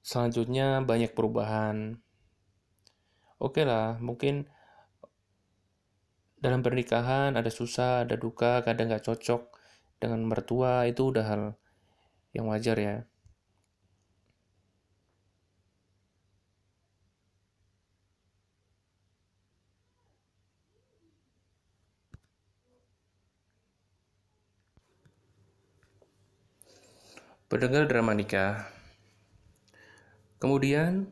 selanjutnya 0.00 0.80
banyak 0.84 1.12
perubahan 1.12 2.00
oke 3.40 3.54
okay 3.54 3.64
lah 3.68 4.00
mungkin 4.00 4.48
dalam 6.38 6.62
pernikahan 6.62 7.34
ada 7.34 7.50
susah, 7.50 8.06
ada 8.06 8.14
duka, 8.14 8.62
kadang 8.62 8.94
nggak 8.94 9.02
cocok 9.10 9.50
dengan 9.98 10.22
mertua 10.22 10.86
itu 10.86 11.10
udah 11.10 11.24
hal 11.26 11.42
yang 12.30 12.46
wajar 12.46 12.78
ya. 12.78 12.96
Pendengar 27.48 27.88
drama 27.88 28.12
nikah. 28.12 28.68
Kemudian 30.36 31.08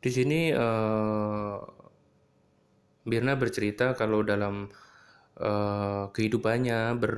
Di 0.00 0.08
sini 0.08 0.48
uh, 0.48 1.60
Mirna 3.04 3.36
bercerita 3.36 3.92
kalau 3.92 4.24
dalam 4.24 4.72
uh, 5.36 6.08
kehidupannya 6.08 6.96
ber 6.96 7.14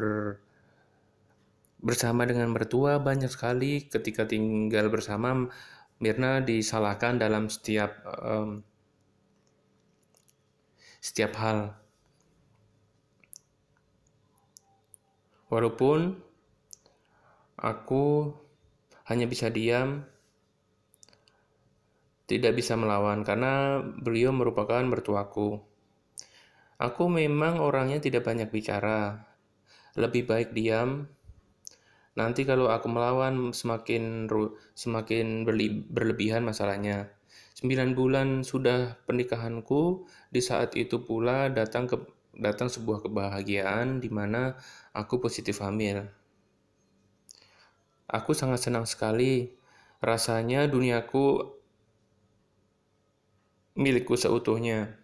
bersama 1.83 2.27
dengan 2.27 2.51
mertua 2.51 2.99
banyak 2.99 3.31
sekali 3.31 3.87
ketika 3.87 4.27
tinggal 4.27 4.91
bersama 4.91 5.47
Mirna 6.03 6.43
disalahkan 6.43 7.23
dalam 7.23 7.47
setiap 7.47 8.03
um, 8.19 8.67
setiap 10.99 11.39
hal. 11.39 11.82
Walaupun 15.53 16.17
aku 17.61 18.33
hanya 19.05 19.29
bisa 19.29 19.53
diam 19.53 20.09
tidak 22.25 22.57
bisa 22.57 22.73
melawan 22.81 23.21
karena 23.21 23.85
beliau 23.85 24.33
merupakan 24.33 24.81
mertuaku. 24.81 25.61
Aku 26.81 27.05
memang 27.13 27.61
orangnya 27.61 28.01
tidak 28.01 28.25
banyak 28.25 28.49
bicara. 28.49 29.29
Lebih 29.93 30.25
baik 30.25 30.57
diam. 30.57 31.13
Nanti 32.17 32.49
kalau 32.49 32.73
aku 32.73 32.89
melawan 32.89 33.53
semakin 33.53 34.25
semakin 34.73 35.45
berlebihan 35.93 36.49
masalahnya. 36.49 37.13
Sembilan 37.53 37.93
bulan 37.93 38.29
sudah 38.41 38.97
pernikahanku, 39.05 40.09
di 40.33 40.41
saat 40.41 40.73
itu 40.81 41.05
pula 41.05 41.53
datang 41.53 41.85
ke 41.85 42.01
datang 42.33 42.73
sebuah 42.73 43.05
kebahagiaan 43.05 44.01
di 44.01 44.09
mana 44.09 44.57
aku 44.97 45.21
positif 45.21 45.61
hamil. 45.61 46.09
Aku 48.09 48.37
sangat 48.37 48.61
senang 48.65 48.85
sekali. 48.85 49.53
Rasanya 50.03 50.67
duniaku 50.67 51.47
milikku 53.79 54.19
seutuhnya. 54.19 54.99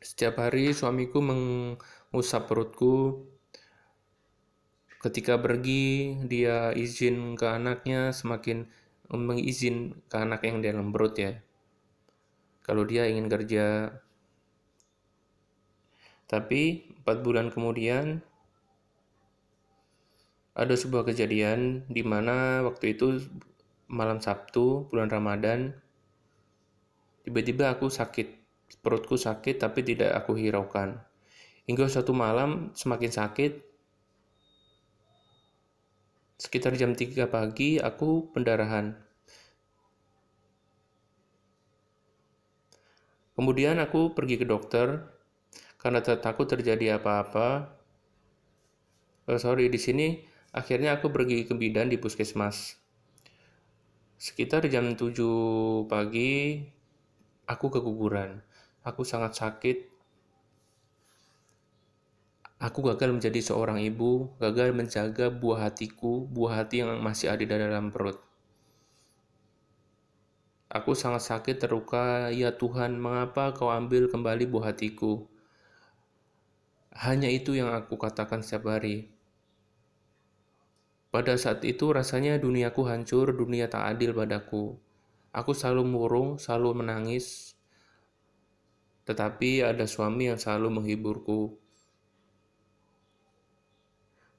Setiap 0.00 0.40
hari 0.40 0.72
suamiku 0.72 1.20
mengusap 1.20 2.48
perutku. 2.48 3.28
Ketika 5.00 5.40
pergi, 5.40 6.16
dia 6.28 6.72
izin 6.72 7.36
ke 7.36 7.46
anaknya 7.48 8.12
semakin 8.12 8.68
mengizin 9.08 9.96
ke 10.12 10.16
anak 10.16 10.44
yang 10.44 10.60
dalam 10.60 10.92
perut 10.92 11.14
ya. 11.16 11.32
Kalau 12.64 12.82
dia 12.84 13.06
ingin 13.06 13.28
kerja. 13.28 13.94
Tapi 16.30 16.86
empat 17.02 17.26
bulan 17.26 17.50
kemudian 17.50 18.22
ada 20.54 20.74
sebuah 20.78 21.02
kejadian 21.10 21.90
di 21.90 22.06
mana 22.06 22.62
waktu 22.62 22.94
itu 22.94 23.18
malam 23.90 24.22
Sabtu 24.22 24.86
bulan 24.86 25.10
Ramadan 25.10 25.74
Tiba-tiba 27.20 27.68
aku 27.68 27.92
sakit, 27.92 28.26
perutku 28.80 29.20
sakit 29.20 29.60
tapi 29.60 29.84
tidak 29.84 30.16
aku 30.16 30.40
hiraukan. 30.40 30.98
Hingga 31.68 31.86
satu 31.86 32.16
malam 32.16 32.72
semakin 32.72 33.12
sakit, 33.12 33.52
sekitar 36.40 36.74
jam 36.80 36.96
3 36.96 37.28
pagi 37.28 37.76
aku 37.76 38.32
pendarahan. 38.32 38.96
Kemudian 43.36 43.78
aku 43.78 44.16
pergi 44.16 44.40
ke 44.40 44.48
dokter 44.48 45.19
karena 45.80 46.04
takut 46.04 46.46
terjadi 46.46 47.00
apa-apa. 47.00 47.72
Oh, 49.26 49.40
sorry, 49.40 49.72
di 49.72 49.80
sini 49.80 50.06
akhirnya 50.52 51.00
aku 51.00 51.08
pergi 51.08 51.48
ke 51.48 51.56
bidan 51.56 51.88
di 51.88 51.96
puskesmas. 51.96 52.76
Sekitar 54.20 54.68
jam 54.68 54.92
7 54.92 55.88
pagi, 55.88 56.60
Aku 57.50 57.66
keguguran. 57.66 58.46
Aku 58.86 59.02
sangat 59.02 59.34
sakit. 59.34 59.90
Aku 62.62 62.84
gagal 62.86 63.10
menjadi 63.10 63.42
seorang 63.42 63.82
ibu, 63.82 64.30
gagal 64.38 64.70
menjaga 64.70 65.34
buah 65.34 65.66
hatiku, 65.66 66.30
buah 66.30 66.62
hati 66.62 66.86
yang 66.86 67.02
masih 67.02 67.26
ada 67.32 67.42
di 67.42 67.50
dalam 67.50 67.90
perut. 67.90 68.22
Aku 70.70 70.94
sangat 70.94 71.26
sakit 71.26 71.58
terluka, 71.58 72.30
ya 72.30 72.54
Tuhan, 72.54 73.02
mengapa 73.02 73.50
kau 73.50 73.74
ambil 73.74 74.06
kembali 74.06 74.46
buah 74.46 74.70
hatiku? 74.70 75.26
Hanya 76.90 77.30
itu 77.30 77.54
yang 77.54 77.70
aku 77.70 77.94
katakan 77.94 78.42
setiap 78.42 78.74
hari. 78.74 79.10
Pada 81.10 81.34
saat 81.34 81.62
itu 81.66 81.90
rasanya 81.90 82.38
duniaku 82.38 82.86
hancur, 82.86 83.34
dunia 83.34 83.66
tak 83.66 83.98
adil 83.98 84.14
padaku. 84.14 84.78
Aku 85.30 85.54
selalu 85.54 85.86
murung, 85.86 86.38
selalu 86.38 86.82
menangis, 86.82 87.54
tetapi 89.10 89.66
ada 89.66 89.90
suami 89.90 90.30
yang 90.30 90.38
selalu 90.38 90.70
menghiburku. 90.70 91.58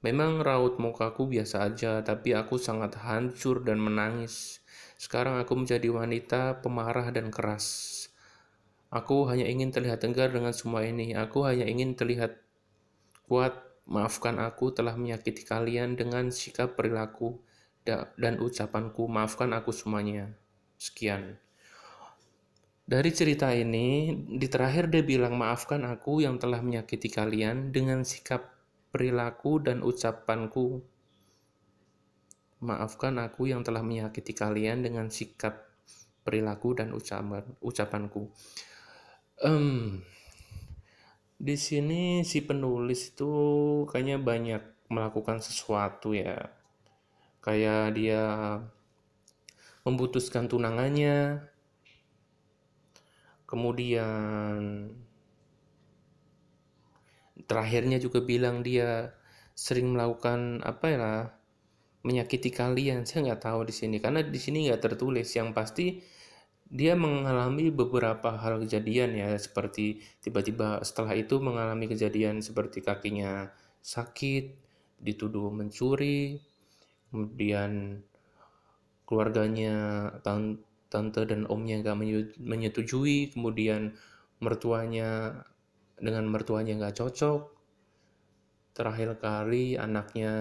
Memang 0.00 0.40
raut 0.40 0.80
mukaku 0.80 1.28
biasa 1.28 1.68
aja, 1.68 2.00
tapi 2.00 2.32
aku 2.32 2.56
sangat 2.56 2.96
hancur 3.04 3.60
dan 3.60 3.76
menangis. 3.76 4.64
Sekarang 4.96 5.36
aku 5.36 5.52
menjadi 5.60 5.92
wanita 5.92 6.64
pemarah 6.64 7.12
dan 7.12 7.28
keras. 7.28 7.91
Aku 8.92 9.24
hanya 9.32 9.48
ingin 9.48 9.72
terlihat 9.72 10.04
tegar 10.04 10.28
dengan 10.36 10.52
semua 10.52 10.84
ini. 10.84 11.16
Aku 11.16 11.48
hanya 11.48 11.64
ingin 11.64 11.96
terlihat 11.96 12.36
kuat. 13.24 13.56
Maafkan 13.88 14.38
aku 14.38 14.70
telah 14.70 14.94
menyakiti 14.94 15.42
kalian 15.48 15.96
dengan 15.96 16.28
sikap 16.28 16.76
perilaku 16.76 17.40
dan 17.88 18.36
ucapanku. 18.38 19.08
Maafkan 19.08 19.56
aku 19.56 19.72
semuanya. 19.72 20.36
Sekian. 20.76 21.40
Dari 22.82 23.10
cerita 23.10 23.48
ini, 23.56 24.12
di 24.28 24.46
terakhir 24.52 24.92
dia 24.92 25.00
bilang, 25.00 25.40
maafkan 25.40 25.88
aku 25.88 26.20
yang 26.20 26.36
telah 26.36 26.60
menyakiti 26.60 27.08
kalian 27.08 27.72
dengan 27.72 28.04
sikap 28.04 28.52
perilaku 28.92 29.62
dan 29.64 29.80
ucapanku. 29.80 30.84
Maafkan 32.60 33.16
aku 33.18 33.48
yang 33.48 33.64
telah 33.64 33.80
menyakiti 33.80 34.36
kalian 34.36 34.84
dengan 34.84 35.08
sikap 35.08 35.72
perilaku 36.22 36.76
dan 36.76 36.92
ucapan 36.92 37.42
ucapanku. 37.64 38.28
Um, 39.40 40.04
di 41.40 41.56
sini 41.56 42.22
si 42.22 42.44
penulis 42.44 43.16
itu 43.16 43.32
kayaknya 43.88 44.20
banyak 44.20 44.62
melakukan 44.92 45.40
sesuatu 45.40 46.12
ya. 46.12 46.52
Kayak 47.42 47.96
dia 47.98 48.22
memutuskan 49.82 50.46
tunangannya, 50.46 51.42
kemudian 53.48 54.94
terakhirnya 57.50 57.98
juga 57.98 58.22
bilang 58.22 58.62
dia 58.62 59.10
sering 59.58 59.90
melakukan 59.90 60.62
apa 60.62 60.86
ya 60.86 61.12
menyakiti 62.06 62.54
kalian. 62.54 63.02
Saya 63.02 63.32
nggak 63.32 63.42
tahu 63.42 63.66
di 63.66 63.74
sini 63.74 63.96
karena 63.98 64.22
di 64.22 64.38
sini 64.38 64.70
nggak 64.70 64.82
tertulis. 64.86 65.26
Yang 65.34 65.48
pasti 65.50 65.86
dia 66.72 66.96
mengalami 66.96 67.68
beberapa 67.68 68.40
hal 68.40 68.64
kejadian 68.64 69.12
ya 69.12 69.36
seperti 69.36 70.00
tiba-tiba 70.24 70.80
setelah 70.80 71.12
itu 71.12 71.36
mengalami 71.36 71.84
kejadian 71.84 72.40
seperti 72.40 72.80
kakinya 72.80 73.52
sakit 73.84 74.56
dituduh 74.96 75.52
mencuri 75.52 76.40
kemudian 77.12 78.00
keluarganya 79.04 80.08
tante 80.88 81.28
dan 81.28 81.44
omnya 81.52 81.84
nggak 81.84 81.98
menyetujui 82.40 83.36
kemudian 83.36 83.92
mertuanya 84.40 85.44
dengan 86.00 86.24
mertuanya 86.26 86.72
nggak 86.80 86.96
cocok. 86.98 87.52
Terakhir 88.72 89.20
kali 89.20 89.76
anaknya 89.76 90.32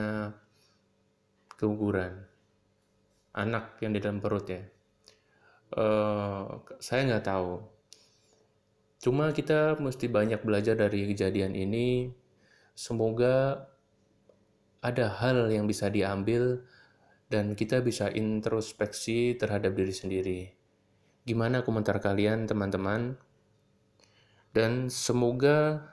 keguguran. 1.59 2.23
Anak 3.35 3.77
yang 3.83 3.91
di 3.91 3.99
dalam 3.99 4.23
perut 4.23 4.47
ya 4.47 4.63
uh, 5.75 6.59
saya 6.81 7.01
nggak 7.07 7.25
tahu 7.25 7.61
cuma 9.01 9.33
kita 9.33 9.81
mesti 9.81 10.05
banyak 10.05 10.45
belajar 10.45 10.77
dari 10.77 11.09
kejadian 11.09 11.57
ini 11.57 12.13
semoga 12.77 13.67
ada 14.81 15.13
hal 15.21 15.49
yang 15.53 15.69
bisa 15.69 15.93
diambil 15.93 16.65
dan 17.31 17.55
kita 17.55 17.79
bisa 17.79 18.11
introspeksi 18.11 19.39
terhadap 19.39 19.71
diri 19.77 19.93
sendiri. 19.95 20.41
Gimana 21.23 21.63
komentar 21.63 22.01
kalian, 22.03 22.43
teman-teman? 22.43 23.15
Dan 24.51 24.91
semoga 24.91 25.87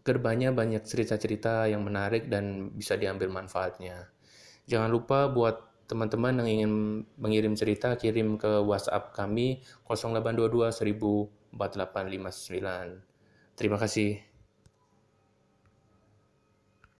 ke 0.00 0.16
depannya 0.16 0.56
banyak 0.56 0.80
cerita-cerita 0.86 1.68
yang 1.68 1.84
menarik 1.84 2.32
dan 2.32 2.72
bisa 2.72 2.96
diambil 2.96 3.28
manfaatnya. 3.28 4.08
Jangan 4.64 4.88
lupa 4.88 5.28
buat 5.28 5.73
teman-teman 5.84 6.40
yang 6.42 6.48
ingin 6.48 6.72
mengirim 7.20 7.54
cerita 7.54 7.96
kirim 8.00 8.40
ke 8.40 8.60
WhatsApp 8.64 9.12
kami 9.12 9.60
0822 9.86 10.72
104859. 11.54 13.04
Terima 13.54 13.78
kasih. 13.78 14.33